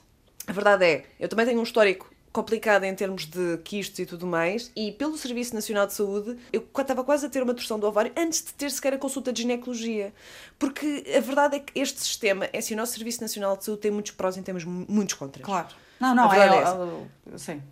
[0.46, 4.26] a verdade é, eu também tenho um histórico complicada em termos de quistos e tudo
[4.26, 7.86] mais, e pelo Serviço Nacional de Saúde eu estava quase a ter uma torção do
[7.86, 10.12] ovário antes de ter sequer a consulta de ginecologia.
[10.58, 13.82] Porque a verdade é que este sistema, é assim, o nosso Serviço Nacional de Saúde
[13.82, 15.46] tem muitos prós e temos muitos contras.
[15.46, 15.68] Claro.
[16.00, 16.48] Não, não, é,
[17.32, 17.62] é, sim.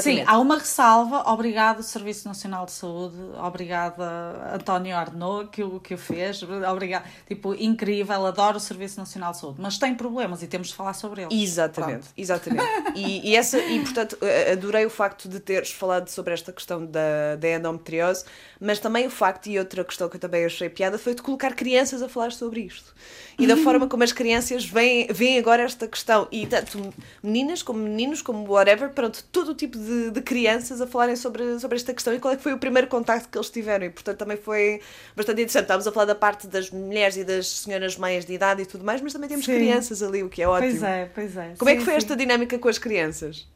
[0.00, 1.30] Sim, há uma ressalva.
[1.30, 3.16] Obrigado, Serviço Nacional de Saúde.
[3.38, 6.42] Obrigada, António Arnaud, que o, que o fez.
[6.42, 7.04] Obrigado.
[7.28, 8.24] Tipo, incrível.
[8.26, 9.60] Adoro o Serviço Nacional de Saúde.
[9.60, 11.34] Mas tem problemas e temos de falar sobre eles.
[11.34, 12.14] Exatamente, Pronto.
[12.16, 12.66] exatamente.
[12.96, 14.18] e, e, essa, e, portanto,
[14.50, 18.24] adorei o facto de teres falado sobre esta questão da, da endometriose,
[18.58, 21.54] mas também o facto, e outra questão que eu também achei piada, foi de colocar
[21.54, 22.94] crianças a falar sobre isto
[23.38, 26.26] e da forma como as crianças veem, veem agora esta questão.
[26.32, 30.86] E tanto meninas como meninos, como whatever, pronto, todo o tipo de, de crianças a
[30.86, 33.50] falarem sobre, sobre esta questão e qual é que foi o primeiro contacto que eles
[33.50, 33.86] tiveram.
[33.86, 34.80] E portanto também foi
[35.14, 35.62] bastante interessante.
[35.62, 38.84] Estávamos a falar da parte das mulheres e das senhoras meias de idade e tudo
[38.84, 39.54] mais, mas também temos sim.
[39.54, 40.70] crianças ali, o que é ótimo.
[40.70, 41.54] Pois é, pois é.
[41.58, 41.98] Como sim, é que foi sim.
[41.98, 43.46] esta dinâmica com as crianças?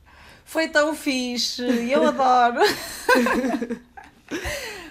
[0.44, 2.61] Foi tão fixe, eu adoro.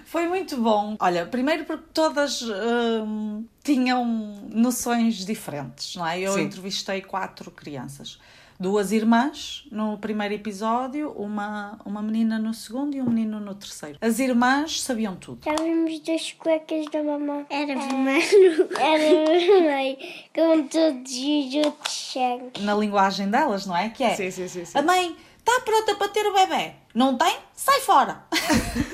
[0.10, 0.98] Foi muito bom.
[1.00, 4.04] Olha, primeiro porque todas hum, tinham
[4.50, 6.20] noções diferentes, não é?
[6.20, 6.42] Eu Sim.
[6.42, 8.20] entrevistei quatro crianças.
[8.60, 13.98] Duas irmãs no primeiro episódio, uma, uma menina no segundo e um menino no terceiro.
[14.02, 15.40] As irmãs sabiam tudo.
[15.46, 17.46] Já vimos das cuecas da mamãe.
[17.50, 18.70] Era vermelho.
[18.78, 19.98] Era vermelho.
[20.36, 22.62] Com todos os outros sangue.
[22.62, 23.90] Na linguagem delas, não é?
[23.90, 24.66] Que é Sim, sim, sim.
[24.66, 24.78] sim.
[24.78, 26.74] a mãe está pronta para ter o bebê.
[26.94, 27.38] Não tem?
[27.56, 28.24] Sai fora!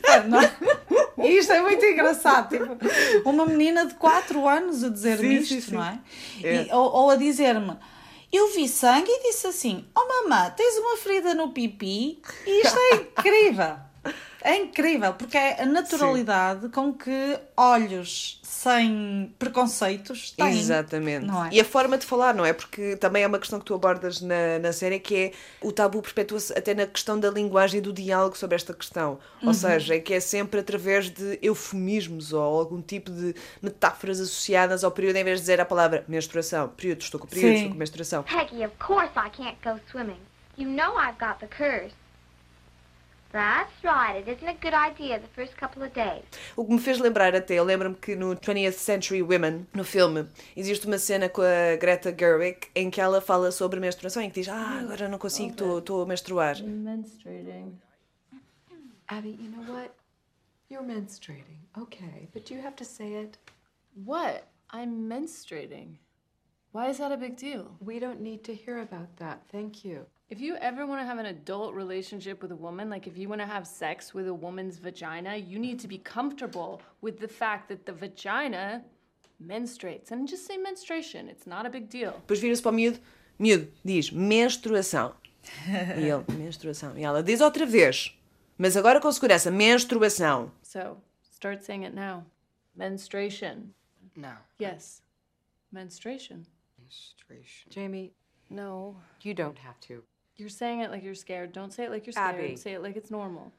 [1.17, 1.27] É?
[1.27, 2.49] E Isto é muito engraçado.
[2.49, 5.75] Tipo, uma menina de 4 anos a dizer-me isto, sim, sim.
[5.75, 5.99] não é?
[6.43, 6.63] É.
[6.63, 7.75] E- ou, ou a dizer-me.
[8.31, 12.21] Eu vi sangue e disse assim: Oh mamã, tens uma ferida no pipi?
[12.45, 13.77] E isto é incrível.
[14.41, 20.49] É incrível, porque é a naturalidade com que olhos sem preconceitos têm.
[20.59, 21.25] Exatamente.
[21.25, 21.49] Não é?
[21.51, 22.53] E a forma de falar, não é?
[22.53, 25.99] Porque também é uma questão que tu abordas na, na série que é o tabu
[26.01, 29.17] perpetua-se até na questão da linguagem e do diálogo sobre esta questão.
[29.41, 29.53] Ou Uhum.
[29.53, 34.91] seja, é que é sempre através de eufemismos ou algum tipo de metáforas associadas ao
[34.91, 36.67] período, em vez de dizer a palavra menstruação.
[36.69, 37.55] Período, estou com período, Sim.
[37.55, 38.23] estou com menstruação.
[38.23, 40.19] Peggy, of course I can't go swimming.
[40.57, 41.93] You know I've got the curse.
[43.31, 44.15] That's right.
[44.17, 46.23] It isn't a good idea the first couple of days.
[46.55, 50.27] O que me fez lembrar até, eu lembro-me que no 20th Century Women, no filme,
[50.55, 54.39] existe uma cena com a Greta Gerwig em que ela fala sobre menstruação e que
[54.39, 56.63] diz: Ah, agora não consigo, estou estou a menstruar.
[56.63, 57.77] Menstruating.
[59.07, 59.91] Abby, you know what?
[60.69, 61.59] You're menstruating.
[61.77, 63.37] Okay, but you have to say it.
[64.05, 64.47] What?
[64.71, 65.97] I'm menstruating.
[66.71, 67.77] Why is that a big deal?
[67.79, 69.41] We don't need to hear about that.
[69.51, 70.07] Thank you.
[70.27, 73.29] If you ever want to have an adult relationship with a woman, like if you
[73.29, 77.27] want to have sex with a woman's vagina, you need to be comfortable with the
[77.27, 78.83] fact that the vagina
[79.39, 80.09] menstruates.
[80.11, 81.29] And just say menstruation.
[81.29, 82.13] It's not a big deal.
[82.25, 82.99] Depois vira-se para o miúdo,
[83.39, 85.13] miúdo, diz menstruação.
[85.67, 86.97] E ele, menstruação.
[86.97, 88.17] E ela diz outra vez,
[88.57, 90.51] mas agora com segurança, menstruação.
[90.63, 92.25] So start saying it now.
[92.75, 93.69] Menstruation.
[94.15, 94.37] Now.
[94.59, 95.03] Yes.
[95.71, 96.45] Menstruation.
[96.79, 97.69] Menstruation.
[97.69, 98.11] Jamie,
[98.49, 98.95] No.
[99.23, 100.03] you don't have to.
[100.37, 101.51] You're saying it like you're scared.
[101.53, 102.35] Don't say it like you're scared.
[102.35, 102.57] Abby.
[102.57, 103.53] Say it like it's normal.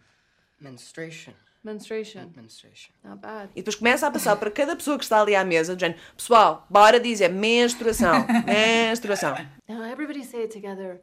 [0.61, 1.35] Menstruation.
[1.65, 2.33] Menstruation.
[2.37, 2.95] Menstruation.
[3.03, 3.51] Not bad.
[3.55, 5.99] E depois começa a passar para cada pessoa que está ali à mesa, do género,
[6.17, 9.35] pessoal, bora dizer menstruação, menstruação.
[9.69, 11.01] Now everybody say it together.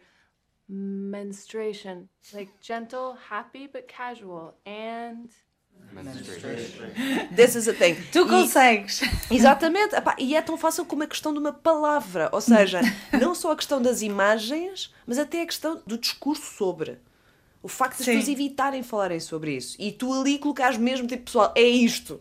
[0.70, 2.08] Menstruation.
[2.34, 4.54] Like gentle, happy, but casual.
[4.66, 5.30] And.
[7.36, 7.96] This is a thing.
[8.12, 9.02] Tu E- consegues.
[9.30, 9.96] Exatamente.
[9.96, 12.30] Epá, e é tão fácil como a questão de uma palavra.
[12.32, 12.82] Ou seja,
[13.20, 16.98] não só a questão das imagens, mas até a questão do discurso sobre.
[17.62, 19.76] O facto de as pessoas evitarem falarem sobre isso.
[19.80, 22.20] E tu ali colocares mesmo, tipo, pessoal, é isto.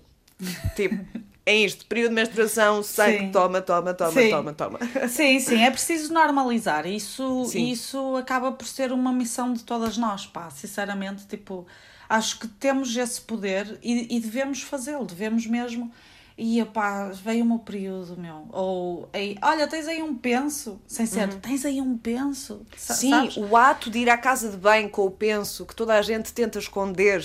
[0.76, 1.04] Tipo,
[1.44, 1.84] é isto.
[1.86, 3.32] Período de menstruação, sangue, Sim.
[3.32, 4.30] toma, toma, toma, Sim.
[4.30, 4.78] toma, toma.
[5.08, 6.86] Sim, sim, é preciso normalizar.
[6.86, 7.68] Isso, Sim.
[7.70, 10.48] isso acaba por ser uma missão de todas nós, pá.
[10.50, 11.66] Sinceramente, tipo,
[12.08, 15.90] acho que temos esse poder e, e devemos fazê-lo, devemos mesmo.
[16.36, 18.46] E pá, veio o meu período, meu.
[18.50, 22.54] Ou, ei, olha, tens aí um penso, sem ser, tens aí um penso.
[22.54, 22.64] Uhum.
[22.76, 23.36] Sim, sabes?
[23.36, 26.32] o ato de ir à casa de banho com o penso que toda a gente
[26.32, 27.22] tenta esconder.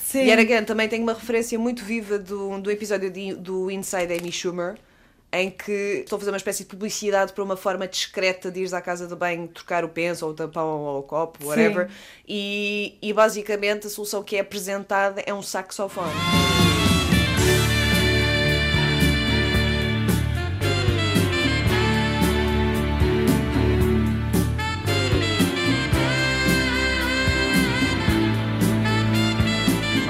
[0.00, 0.24] Sim.
[0.24, 4.32] E era também tem uma referência muito viva do, do episódio de- do Inside Amy
[4.32, 4.78] Schumer,
[5.32, 8.72] em que estou a fazer uma espécie de publicidade para uma forma discreta de ires
[8.72, 11.90] à casa de banho trocar o penso ou o tampão ou o copo, whatever.
[12.26, 16.12] E, e basicamente a solução que é apresentada é um saxofone.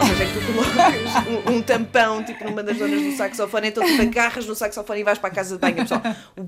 [0.01, 0.88] Ou seja, é que tu colocas
[1.27, 5.05] um, um tampão tipo numa das zonas do saxofone, então tu agarras no saxofone e
[5.05, 5.77] vais para a casa de banho.
[5.77, 6.03] Pessoal,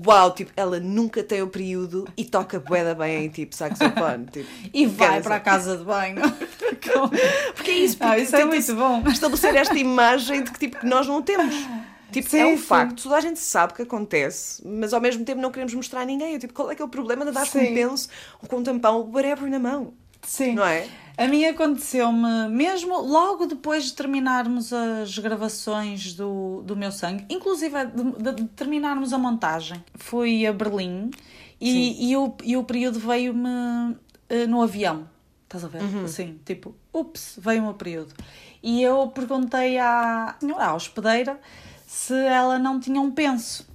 [0.05, 4.25] uau, tipo, ela nunca tem o período e toca bué bem em tipo saxofone.
[4.31, 6.21] Tipo, E vai para a casa de banho.
[7.55, 9.03] Porque é isso, Ah, porque isso é muito bom.
[9.07, 11.55] Estabelecer esta imagem de que tipo nós não temos.
[12.11, 12.63] Tipo, Sim, é um sim.
[12.63, 16.05] facto, toda a gente sabe que acontece, mas ao mesmo tempo não queremos mostrar a
[16.05, 16.33] ninguém.
[16.33, 18.09] Eu, tipo, qual é que é o problema de andar com um penso,
[18.49, 19.93] com um tampão, whatever na mão?
[20.21, 20.55] Sim.
[20.55, 20.87] Não é?
[21.21, 27.75] A mim aconteceu-me mesmo logo depois de terminarmos as gravações do, do meu sangue, inclusive
[27.85, 29.83] de, de- terminarmos a montagem.
[29.93, 31.11] Fui a Berlim
[31.59, 33.95] e, e, o, e o período veio-me
[34.29, 35.07] eh, no avião.
[35.43, 35.83] Estás a ver?
[35.83, 36.05] Uhum.
[36.05, 38.15] Assim, tipo, ups, veio o período.
[38.63, 41.39] E eu perguntei à senhora, à hospedeira,
[41.85, 43.69] se ela não tinha um penso.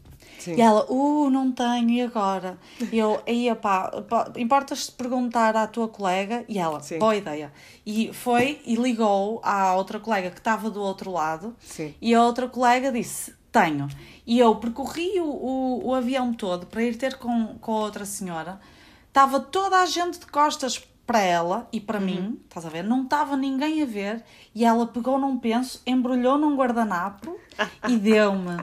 [0.46, 0.54] Sim.
[0.54, 2.56] E ela, uh, não tenho, e agora?
[2.92, 3.90] E eu, aí, pá,
[4.36, 6.44] importas-te perguntar à tua colega?
[6.48, 7.52] E ela, boa ideia.
[7.84, 11.92] E foi e ligou à outra colega que estava do outro lado, Sim.
[12.00, 13.88] e a outra colega disse, tenho.
[14.24, 18.04] E eu percorri o, o, o avião todo para ir ter com, com a outra
[18.04, 18.60] senhora,
[19.08, 22.84] estava toda a gente de costas para ela e para mim, estás a ver?
[22.84, 24.22] Não estava ninguém a ver,
[24.54, 27.36] e ela pegou num penso, embrulhou num guardanapo
[27.88, 28.62] e deu-me.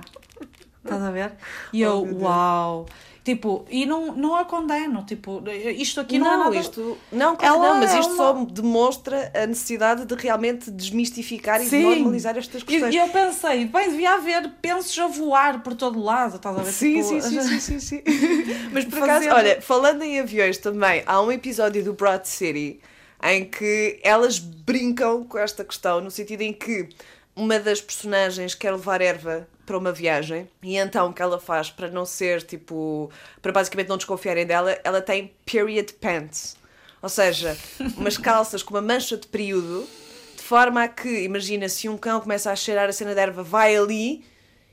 [0.84, 1.32] Estás a ver?
[1.74, 2.86] E eu, Oh, uau!
[3.24, 5.06] Tipo, e não, não a condeno.
[5.06, 5.42] Tipo,
[5.78, 6.56] isto aqui não, não, é nada.
[6.58, 11.62] isto, não, claro não, mas é isto uma- só demonstra a necessidade de realmente desmistificar
[11.66, 12.94] e de normalizar estas questões.
[12.94, 16.72] e eu pensei, bem, devia haver pensos a voar por todo lado, estás a ver?
[16.74, 18.02] Sim, Tipo, sim, sim, sim, sim, sim.
[18.74, 22.82] Mas por Fazendo- acaso, olha, falando em aviões também, há um episódio do Broad City
[23.24, 26.90] em que elas brincam com esta questão, no sentido em que
[27.36, 31.70] uma das personagens quer levar erva para uma viagem e então o que ela faz
[31.70, 33.10] para não ser tipo,
[33.42, 36.58] para basicamente não desconfiarem dela, ela tem period pants.
[37.02, 37.58] Ou seja,
[37.98, 39.88] umas calças com uma mancha de período,
[40.36, 43.44] de forma a que, imagina, se um cão começa a cheirar a cena de erva,
[43.44, 44.24] vai ali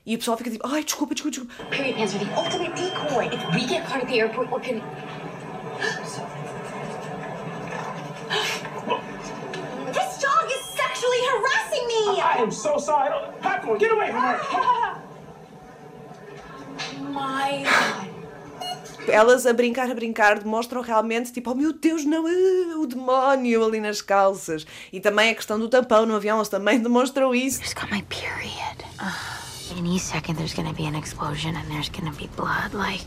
[0.05, 1.69] e o pessoal fica tipo, ai, desculpa, desculpa, desculpa.
[1.69, 3.25] Period pants are the ultimate decoy.
[3.27, 4.81] If we get caught at the airport, what can.
[12.21, 13.09] I am so sorry.
[13.41, 15.01] Popcorn, get away from her.
[17.11, 17.65] My
[19.07, 23.65] elas a brincar, a brincar, demonstram realmente tipo, oh meu Deus, não, ah, o demónio
[23.65, 24.65] ali nas calças.
[24.91, 27.61] E também a questão do tampão no avião, elas também demonstram isso.
[27.61, 28.85] Just got my period.
[29.77, 33.05] Any second, there's gonna be an explosion and there's gonna be blood, like,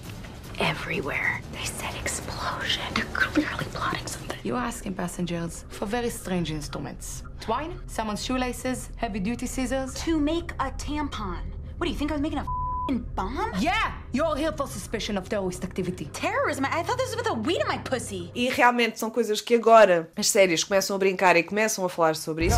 [0.61, 1.40] everywhere.
[1.53, 2.83] They said explosion.
[2.95, 4.38] They're clearly plotting something.
[4.43, 7.23] You're asking passengers for very strange instruments.
[7.40, 9.95] Twine, someone's shoelaces, heavy duty scissors.
[10.05, 11.40] To make a tampon.
[11.79, 13.53] What do you think I was making a f***ing bomb?
[13.59, 13.93] Yeah!
[14.12, 16.07] You're here for suspicion of terrorist activity.
[16.12, 16.64] Terrorism?
[16.67, 18.31] I thought this was with a weed in my pussy.
[18.35, 22.14] E realmente são coisas que agora as séries começam a brincar e começam a falar
[22.17, 22.57] sobre isso.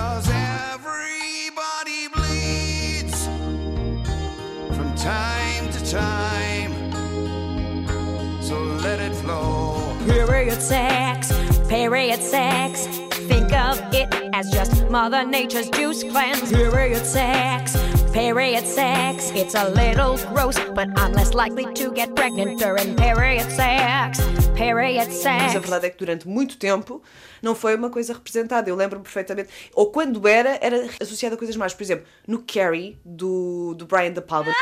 [10.07, 11.33] Period sex,
[11.69, 12.87] period sex.
[13.29, 16.53] Think of it as just Mother Nature's juice cleanse.
[16.53, 17.77] Period sex,
[18.12, 19.33] period sex.
[19.35, 24.21] It's a little gross, but I'm less likely to get pregnant during period sex.
[24.55, 25.57] Period Mas sex.
[25.57, 27.03] a verdade é que durante muito tempo
[27.42, 28.71] não foi uma coisa representada.
[28.71, 29.51] Eu lembro-me perfeitamente.
[29.75, 31.75] Ou quando era, era associada a coisas mais.
[31.75, 34.55] Por exemplo, no Carrie, do, do Brian De Palma.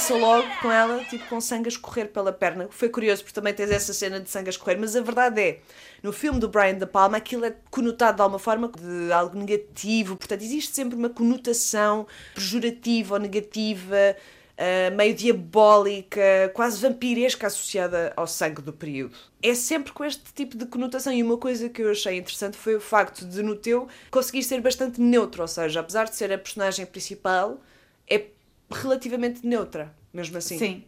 [0.00, 2.68] Começa logo com ela, tipo, com sangue a escorrer pela perna.
[2.70, 5.58] Foi curioso, porque também tens essa cena de sangue a escorrer, mas a verdade é,
[6.02, 10.16] no filme do Brian De Palma, aquilo é conotado de alguma forma de algo negativo,
[10.16, 14.16] portanto, existe sempre uma conotação pejorativa ou negativa,
[14.56, 19.18] ah, meio diabólica, quase vampiresca associada ao sangue do período.
[19.42, 21.12] É sempre com este tipo de conotação.
[21.12, 24.62] E uma coisa que eu achei interessante foi o facto de, no teu, conseguir ser
[24.62, 27.60] bastante neutro, ou seja, apesar de ser a personagem principal,
[28.08, 28.24] é
[28.70, 30.58] relativamente neutra, mesmo assim.
[30.58, 30.84] Sim.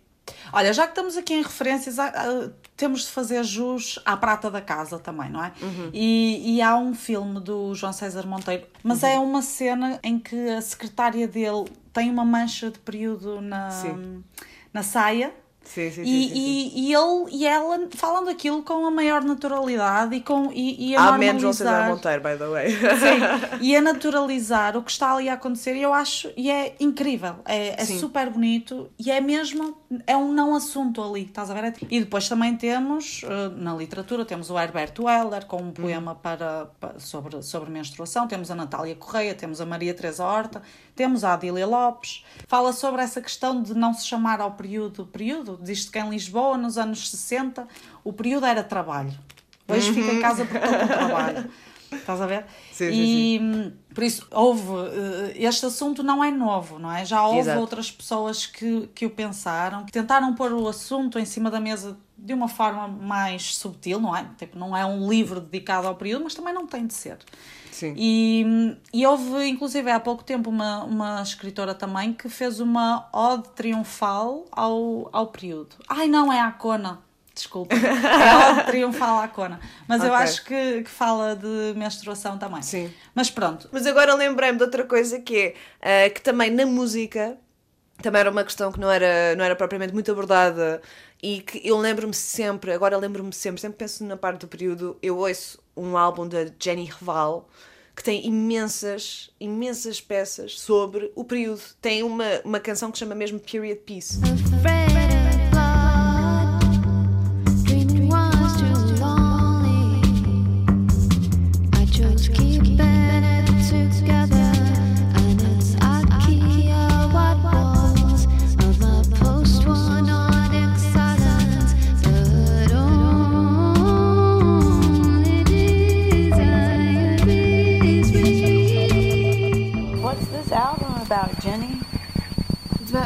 [0.53, 4.51] Olha, já que estamos aqui em referências, há- há- temos de fazer jus à prata
[4.51, 5.53] da casa também, não é?
[5.61, 5.90] Uhum.
[5.92, 9.09] E, e há um filme do João César Monteiro, mas Uhum.
[9.09, 14.23] é uma cena em que a secretária dele tem uma mancha de período na, Sim.
[14.73, 15.35] na saia.
[15.64, 16.35] Sim, sim, E, sim, sim, sim.
[16.35, 20.96] e, e ele e ela falam daquilo com a maior naturalidade e, com, e, e
[20.96, 21.01] a
[21.53, 21.88] César normalizar.
[21.90, 22.70] Monteiro, by the way.
[22.70, 26.75] Sim, e a naturalizar o que está ali a acontecer, e eu acho, e é
[26.81, 31.55] incrível, é, é super bonito e é mesmo, é um não assunto ali, estás a
[31.55, 31.75] ver?
[31.90, 36.66] E depois também temos, eh, na literatura, temos o Herbert Weller com um poema para,
[36.81, 40.61] pa- sobre, sobre menstruação, temos a Natália Correia, temos a Maria Teresa Horta,
[40.94, 45.59] temos a Adília Lopes, fala sobre essa questão de não se chamar ao período período,
[45.62, 47.66] diz que em Lisboa, nos anos 60,
[48.05, 49.12] o período era trabalho.
[49.68, 49.94] Hoje Uhum.
[49.94, 51.50] fica em casa porque estou com trabalho.
[51.92, 52.46] Estás a ver?
[52.72, 54.62] Sim, sim, e hum, por isso houve.
[55.37, 57.05] eh, Este assunto não é novo, não é?
[57.05, 57.61] Já houve Exato.
[57.61, 61.98] outras pessoas que, que o pensaram, que tentaram pôr o assunto em cima da mesa
[62.16, 64.24] de uma forma mais subtil, não é?
[64.38, 67.18] Tipo, não é um livro dedicado ao período, mas também não tem de ser.
[67.72, 67.94] Sim.
[67.96, 73.48] E, e houve, inclusive, há pouco tempo, uma, uma escritora também que fez uma ode
[73.50, 75.76] triunfal ao, ao período.
[75.88, 77.00] Ai, não, é a Cona.
[77.35, 77.74] Desculpa.
[77.80, 79.58] É a ode triunfal à Cona.
[79.88, 80.22] Mas eu Ok.
[80.22, 82.61] acho que, que fala de menstruação também.
[82.62, 82.92] Sim.
[83.14, 83.68] Mas pronto.
[83.72, 87.38] Mas agora lembrei-me de outra coisa que é ah, que também na música
[88.02, 90.82] também era uma questão que não era, não era propriamente muito abordada
[91.22, 95.18] e que eu lembro-me sempre, agora lembro-me sempre, sempre penso na parte do período, eu
[95.18, 97.48] ouço um álbum da Jenny Reval
[97.94, 101.60] que tem imensas, imensas peças sobre o período.
[101.80, 104.18] Tem uma, uma canção que chama mesmo Period Piece.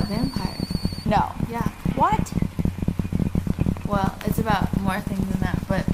[0.08, 0.68] Vampires.
[1.04, 1.32] No.
[1.50, 1.68] Yeah.
[1.94, 2.32] What?
[3.86, 5.84] Well, it's about more things than that, but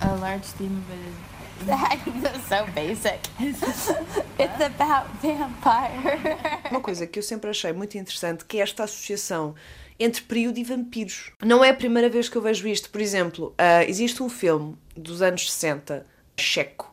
[0.00, 1.32] a large theme of it is.
[2.22, 3.20] That's so basic.
[3.38, 6.38] it's about vampire.
[6.70, 9.54] Uma coisa que eu sempre achei muito interessante que é esta associação
[9.98, 11.30] entre período e vampiros.
[11.40, 12.90] Não é a primeira vez que eu vejo isto.
[12.90, 16.04] Por exemplo, ah, existe um filme dos anos 60,
[16.36, 16.91] checo.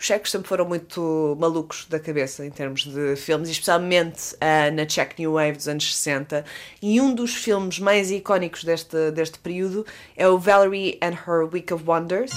[0.00, 4.86] Os checos sempre foram muito malucos da cabeça em termos de filmes, especialmente ah, na
[4.86, 6.42] Czech New Wave dos anos 60.
[6.80, 9.84] E um dos filmes mais icónicos deste, deste período
[10.16, 12.32] é o Valerie and Her Week of Wonders.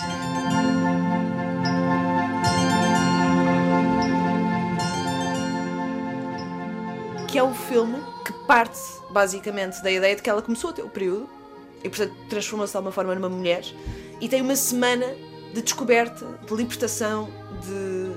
[7.29, 8.77] que é um filme que parte
[9.09, 11.27] basicamente da ideia de que ela começou a ter o período
[11.83, 13.63] e portanto transformou-se de alguma forma numa mulher
[14.21, 15.07] e tem uma semana
[15.51, 17.27] de descoberta, de libertação,
[17.65, 18.11] de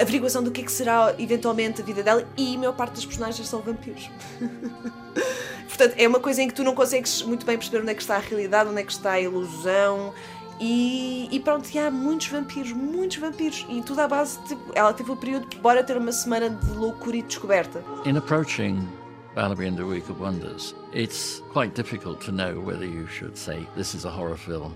[0.00, 3.04] averiguação do que é que será eventualmente a vida dela e a maior parte dos
[3.04, 4.10] personagens são vampiros.
[5.68, 8.02] portanto, é uma coisa em que tu não consegues muito bem perceber onde é que
[8.02, 10.12] está a realidade, onde é que está a ilusão.
[10.60, 13.66] E, e pronto, e há muitos vampiros, muitos vampiros.
[13.68, 17.16] E tudo à base, tipo, ela teve o período, bora ter uma semana de loucura
[17.16, 17.82] e descoberta.
[18.04, 18.86] In approaching
[19.34, 23.66] Valerie and the Week of Wonders, it's quite difficult to know whether you should say
[23.76, 24.72] this is a horror film,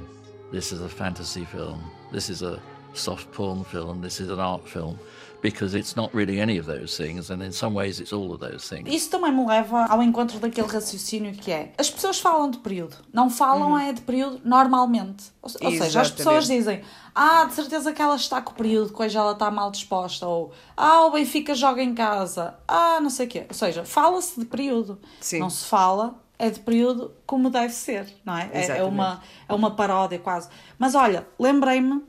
[0.50, 1.80] this is a fantasy film,
[2.10, 2.58] this is a
[2.98, 4.98] soft porn film, this is an art film,
[5.42, 8.40] because it's not really any of those things, and in some ways it's all of
[8.40, 8.88] those things.
[8.92, 12.96] Isso também me leva ao encontro daquele raciocínio que é: as pessoas falam de período,
[13.12, 15.24] não falam é de período normalmente.
[15.42, 16.82] Ou, ou seja, as pessoas dizem:
[17.14, 20.26] ah, de certeza que ela está com o período, que hoje ela está mal disposta,
[20.26, 23.46] ou ah, o Benfica joga em casa, ah, não sei o quê.
[23.48, 25.38] Ou seja, fala-se de período, Sim.
[25.38, 26.14] não se fala.
[26.38, 28.50] É de período como deve ser, não é?
[28.52, 30.48] É, é uma, é uma paródia quase.
[30.78, 32.02] Mas olha, lembrei-me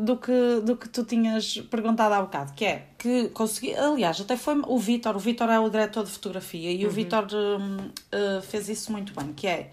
[0.00, 4.36] do que, do que tu tinhas perguntado há bocado, que é que consegui, aliás, até
[4.36, 6.94] foi o Vítor, o Vítor é o diretor de fotografia e o Uhum.
[6.94, 9.70] Vítor hum, eh, fez isso muito bem, que é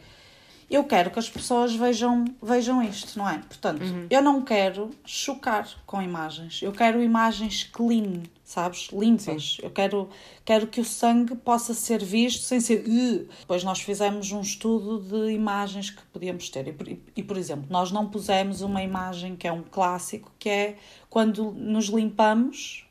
[0.69, 3.37] eu quero que as pessoas vejam, vejam isto, não é?
[3.37, 6.61] Portanto, eu não quero chocar com imagens.
[6.63, 8.23] Eu quero imagens clean,
[8.53, 8.89] sabes?
[8.93, 9.57] Limpas.
[9.61, 10.09] Eu quero,
[10.45, 12.83] quero que o sangue possa ser visto sem ser.
[12.87, 13.27] "Ugh".
[13.41, 16.67] Depois nós fizemos um estudo de imagens que podíamos ter.
[16.67, 20.49] E, por- e, por exemplo, nós não pusemos uma imagem que é um clássico, que
[20.49, 20.75] é
[21.09, 22.85] quando nos limpamos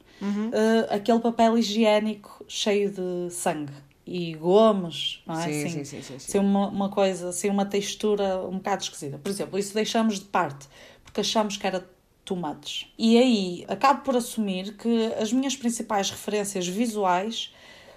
[0.52, 3.72] eh, aquele papel higiênico cheio de sangue.
[4.06, 5.44] E gomes, não é?
[5.44, 6.38] Sim, assim, sim, sim, sim, sim.
[6.38, 9.16] Uma, uma coisa, assim, uma textura um bocado esquisita.
[9.18, 10.66] Por exemplo, isso deixamos de parte,
[11.04, 11.88] porque achamos que era
[12.24, 12.86] too much.
[12.98, 17.52] E aí, acabo por assumir que as minhas principais referências visuais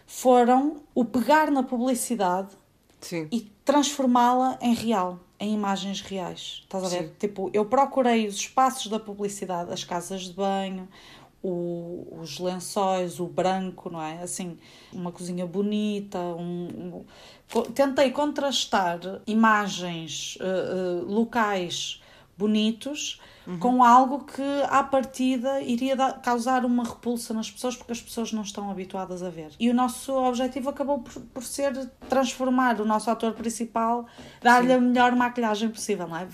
[0.08, 2.50] foram o pegar na publicidade
[3.32, 6.62] e transformá-la em real, em imagens reais.
[6.64, 7.04] Estás a ver?
[7.08, 7.12] Sim.
[7.20, 10.88] Tipo, eu procurei os espaços da publicidade, as casas de banho,
[11.44, 14.22] o- os lençóis, o branco, não é?
[14.24, 14.58] Assim,
[14.92, 17.04] uma cozinha bonita, um,
[17.56, 22.02] um- tentei contrastar imagens, eh, eh, locais
[22.38, 23.20] bonitos
[23.60, 28.42] com algo que à partida iria causar uma repulsa nas pessoas porque as pessoas não
[28.42, 29.52] estão habituadas a ver.
[29.60, 34.06] E o nosso objetivo acabou por, por ser transformar o nosso ator principal,
[34.42, 36.28] dar-lhe a melhor maquilhagem possível, não é?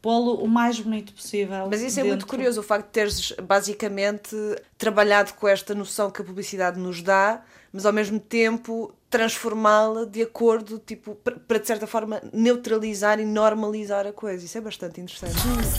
[0.00, 1.66] Pô-lo o mais bonito possível.
[1.70, 4.36] Mas isso é muito dentro- curioso, o facto de teres basicamente
[4.76, 7.42] trabalhado com esta noção que a publicidade nos dá,
[7.72, 14.06] mas ao mesmo tempo transformá-la de acordo, tipo, para de certa forma neutralizar e normalizar
[14.06, 14.44] a coisa.
[14.44, 15.36] Isso é bastante interessante.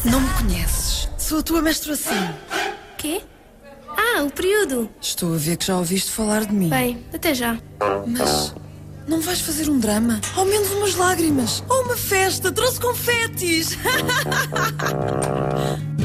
[0.09, 1.09] Não me conheces.
[1.17, 2.17] Sou a tua menstruação.
[2.97, 3.21] Quê?
[3.87, 4.89] Ah, o período.
[5.01, 6.69] Estou a ver que já ouviste falar de mim.
[6.69, 7.57] Bem, até já.
[8.07, 8.53] Mas
[9.07, 10.19] não vais fazer um drama?
[10.35, 11.63] Ao menos umas lágrimas.
[11.69, 12.51] Ou uma festa.
[12.51, 13.77] Trouxe confetes.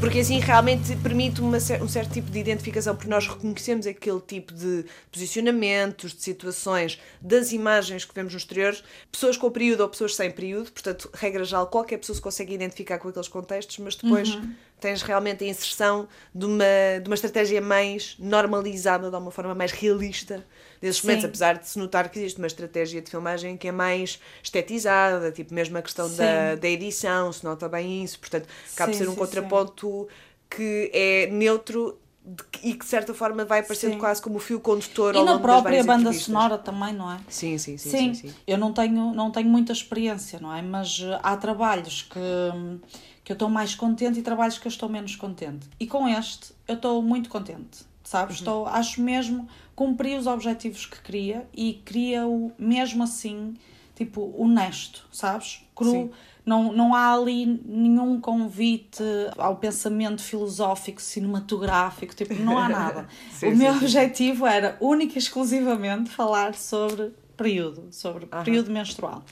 [0.00, 4.54] Porque assim realmente permite uma um certo tipo de identificação, porque nós reconhecemos aquele tipo
[4.54, 8.76] de posicionamentos, de situações, das imagens que vemos no exterior,
[9.10, 12.98] pessoas com período ou pessoas sem período, portanto, regra geral, qualquer pessoa se consegue identificar
[12.98, 14.54] com aqueles contextos, mas depois Uhum.
[14.80, 16.64] tens realmente a inserção de uma,
[17.02, 20.46] de uma estratégia mais normalizada, de uma forma mais realista
[20.80, 21.28] desses momentos, Sim.
[21.28, 25.54] apesar de se notar que existe uma estratégia de filmagem que é mais estetizada, tipo
[25.54, 26.60] mesmo a questão da, Sim.
[26.60, 30.08] da edição, se nota bem isso, portanto, Sim, ser um sim, contraponto
[30.50, 31.98] que é neutro
[32.62, 33.98] e que de certa forma vai parecendo Sim.
[34.00, 36.26] quase como o fio condutor E ao na própria banda entrevistas.
[36.26, 37.18] sonora também, não é?
[37.28, 38.34] Sim, sim, sim, sim, sim.
[38.46, 40.60] Eu não tenho, não tenho muita experiência, não é?
[40.60, 42.20] Mas eh, há trabalhos que,
[43.24, 45.66] que eu estou mais contente e trabalhos que eu estou menos contente.
[45.80, 48.36] E com este, eu estou muito contente, sabes?
[48.36, 48.40] Uhum.
[48.40, 49.48] Estou, acho mesmo,
[49.78, 53.54] cumpri os objetivos que queria e queria-o mesmo assim,
[53.94, 55.64] tipo honesto, sabes?
[55.72, 55.92] Cru.
[55.92, 56.10] Sim.
[56.44, 59.04] Não, não há ali nenhum convite
[59.36, 63.06] ao pensamento filosófico, cinematográfico, tipo, não há nada.
[63.30, 63.84] Sim, o meu sim, sim.
[63.84, 68.42] objetivo era única e exclusivamente falar sobre período, sobre Aham.
[68.44, 69.22] período menstrual.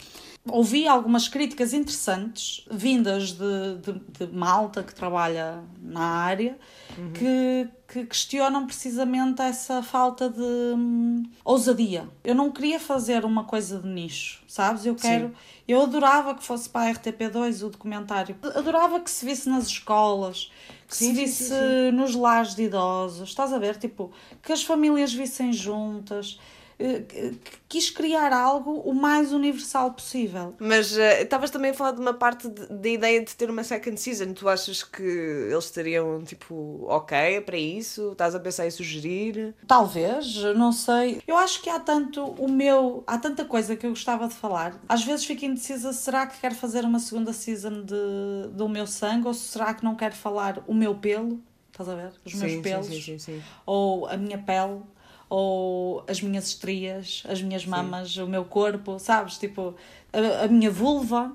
[0.48, 6.56] Ouvi algumas críticas interessantes vindas de, de, de malta que trabalha na área
[6.96, 7.12] Uhum.
[7.12, 12.08] que, que questionam precisamente essa falta de hum, ousadia.
[12.24, 14.86] Eu não queria fazer uma coisa de nicho, sabes?
[14.86, 15.28] Eu quero.
[15.28, 15.34] Sim.
[15.68, 18.36] Eu adorava que fosse para a RTP2 o documentário.
[18.54, 20.50] Adorava que se visse nas escolas,
[20.88, 23.28] que Sim, se visse sim, nos lares de idosos.
[23.28, 23.76] Estás a ver?
[23.76, 24.10] Tipo,
[24.42, 26.38] que as famílias vissem juntas.
[26.78, 27.32] Eh,
[27.68, 30.54] Quis criar algo o mais universal possível.
[30.58, 34.00] Mas eh, estavas também a falar de uma parte da ideia de ter uma second
[34.00, 34.32] season.
[34.32, 38.12] Tu achas que eles estariam tipo ok para isso?
[38.12, 39.54] Estás a pensar em sugerir?
[39.66, 41.20] Talvez, não sei.
[41.26, 43.02] Eu acho que há tanto o meu.
[43.06, 44.80] Há tanta coisa que eu gostava de falar.
[44.88, 49.26] Às vezes fico indecisa: será que quero fazer uma segunda season de, do meu sangue
[49.26, 51.40] ou será que não quero falar o meu pelo?
[51.72, 52.12] Estás a ver?
[52.24, 52.86] Os meus Sim, pelos.
[53.04, 53.42] sim, sim.
[53.66, 54.80] Ou a minha pele.
[55.28, 59.38] Ou as minhas estrias, as minhas mamas, o meu corpo, sabes?
[59.38, 59.74] Tipo,
[60.12, 61.32] a, a minha vulva.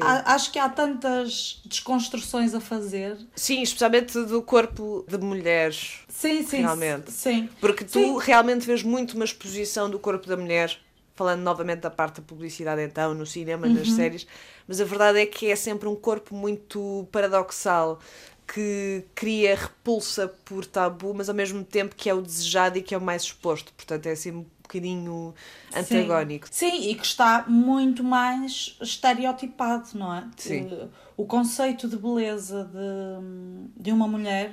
[0.00, 3.16] Há- acho que há tantas desconstruções a fazer.
[3.36, 6.00] Sim, especialmente do corpo de mulheres.
[6.08, 6.58] Sim, sim.
[6.62, 7.12] Realmente.
[7.12, 7.48] Sim.
[7.60, 8.18] Porque tu Sim.
[8.18, 10.76] realmente vês muito uma exposição do corpo da mulher,
[11.14, 13.94] falando novamente da parte da publicidade então, no cinema, nas Uhum.
[13.96, 14.26] séries,
[14.66, 18.00] mas a verdade é que é sempre um corpo muito paradoxal
[18.46, 22.94] que cria repulsa por tabu, mas ao mesmo tempo que é o desejado e que
[22.94, 23.72] é o mais exposto.
[23.72, 25.34] Portanto, é assim um bocadinho
[25.74, 26.48] antagónico.
[26.50, 30.28] Sim, Sim, e que está muito mais estereotipado, não é?
[30.36, 30.68] Sim.
[31.16, 34.52] O conceito de beleza de, de uma mulher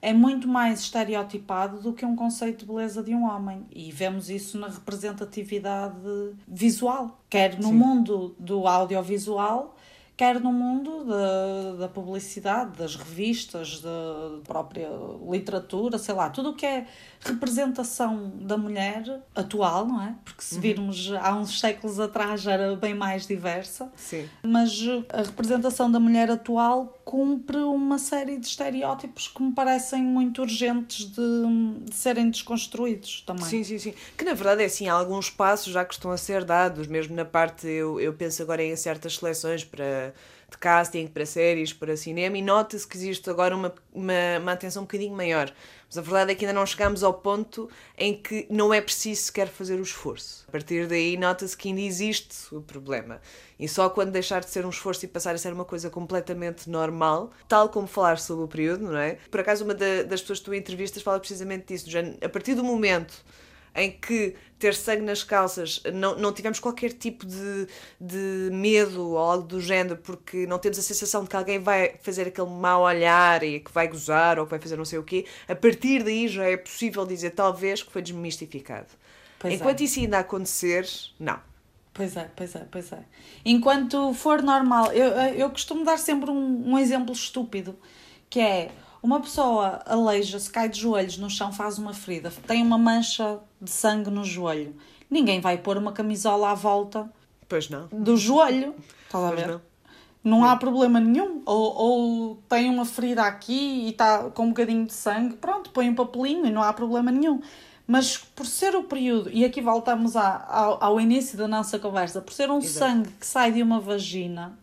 [0.00, 3.64] é muito mais estereotipado do que um conceito de beleza de um homem.
[3.70, 5.96] E vemos isso na representatividade
[6.46, 7.74] visual, quer no Sim.
[7.74, 9.76] mundo do audiovisual,
[10.16, 14.88] quer no mundo da, da publicidade, das revistas, da própria
[15.28, 16.86] literatura, sei lá, tudo o que é
[17.20, 20.14] representação da mulher atual, não é?
[20.24, 20.60] Porque se Uhum.
[20.60, 24.28] virmos há uns séculos atrás era bem mais diversa, Sim.
[24.42, 24.80] mas
[25.12, 31.06] a representação da mulher atual cumpre uma série de estereótipos que me parecem muito urgentes
[31.06, 33.44] de, de serem desconstruídos também.
[33.44, 33.94] Sim, sim, sim.
[34.16, 37.14] Que na verdade é assim, há alguns passos já que estão a ser dados, mesmo
[37.14, 40.12] na parte, eu, eu penso agora em certas seleções para
[40.52, 44.82] de casting, para séries, para cinema, e nota-se que existe agora uma, uma, uma atenção
[44.82, 45.52] um bocadinho maior.
[45.88, 49.22] Mas a verdade é que ainda não chegamos ao ponto em que não é preciso
[49.24, 50.44] sequer fazer o esforço.
[50.48, 53.20] A partir daí nota-se que ainda existe o problema.
[53.58, 56.70] E só quando deixar de ser um esforço e passar a ser uma coisa completamente
[56.70, 59.18] normal, tal como falar sobre o período, não é?
[59.30, 61.90] Por acaso, uma da- das pessoas que tu entrevistas fala precisamente disso.
[61.90, 63.12] género, A partir do momento
[63.74, 67.66] em que ter sangue nas calças não, não tivemos qualquer tipo de,
[68.00, 71.96] de medo ou algo do género, porque não temos a sensação de que alguém vai
[72.02, 75.02] fazer aquele mau olhar e que vai gozar ou que vai fazer não sei o
[75.02, 78.88] quê, a partir daí já é possível dizer talvez que foi desmistificado.
[79.38, 79.56] Pois é.
[79.56, 81.40] Enquanto isso ainda acontecer, não.
[81.92, 83.02] Pois é, pois é, pois é.
[83.44, 87.76] Enquanto for normal, eu, eu costumo dar sempre um, um exemplo estúpido,
[88.30, 88.70] que é
[89.02, 93.70] uma pessoa aleija-se, cai de joelhos no chão, faz uma ferida, tem uma mancha de
[93.70, 94.76] sangue no joelho.
[95.10, 97.10] Ninguém vai pôr uma camisola à volta
[97.48, 97.88] Pois não.
[97.92, 98.74] do joelho.
[99.06, 99.48] Estás a ver?
[99.48, 99.60] não.
[100.24, 101.42] Não há problema nenhum.
[101.44, 105.88] Ou, ou tem uma ferida aqui e está com um bocadinho de sangue, pronto, põe
[105.90, 107.42] um papelinho e não há problema nenhum.
[107.88, 112.32] Mas por ser o período, e aqui voltamos ao, ao início da nossa conversa, por
[112.32, 112.78] ser um Exato.
[112.78, 114.56] sangue que sai de uma vagina,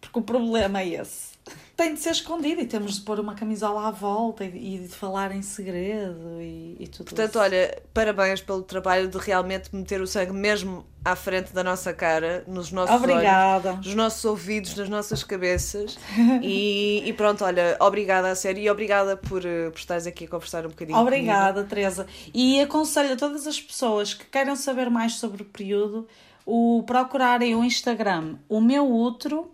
[0.00, 1.33] porque o problema é esse,
[1.76, 4.88] tem de ser escondido e temos de pôr uma camisola à volta e, e de
[4.88, 7.38] falar em segredo e, e tudo Portanto, isso.
[7.38, 12.44] olha, parabéns pelo trabalho de realmente meter o sangue mesmo à frente da nossa cara,
[12.46, 13.72] nos nossos Obrigada.
[13.72, 15.98] olhos, nos nossos ouvidos, nas nossas cabeças.
[16.42, 20.28] e, e pronto, olha, obrigada a sério e obrigada por, eh, por estares aqui a
[20.28, 20.96] conversar um bocadinho.
[20.98, 22.06] Obrigada, Teresa.
[22.32, 26.06] E aconselho a todas as pessoas que queiram saber mais sobre o período
[26.46, 29.50] o procurarem o Instagram O Meu Útero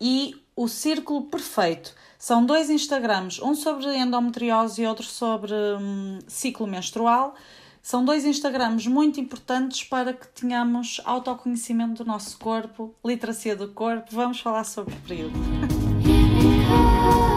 [0.00, 1.94] e o Círculo Perfeito.
[2.18, 7.36] São dois Instagrams, um sobre endometriose e outro sobre hum, ciclo menstrual.
[7.80, 14.08] São dois Instagrams muito importantes para que tenhamos autoconhecimento do nosso corpo, literacia do corpo.
[14.10, 15.38] Vamos falar sobre o período.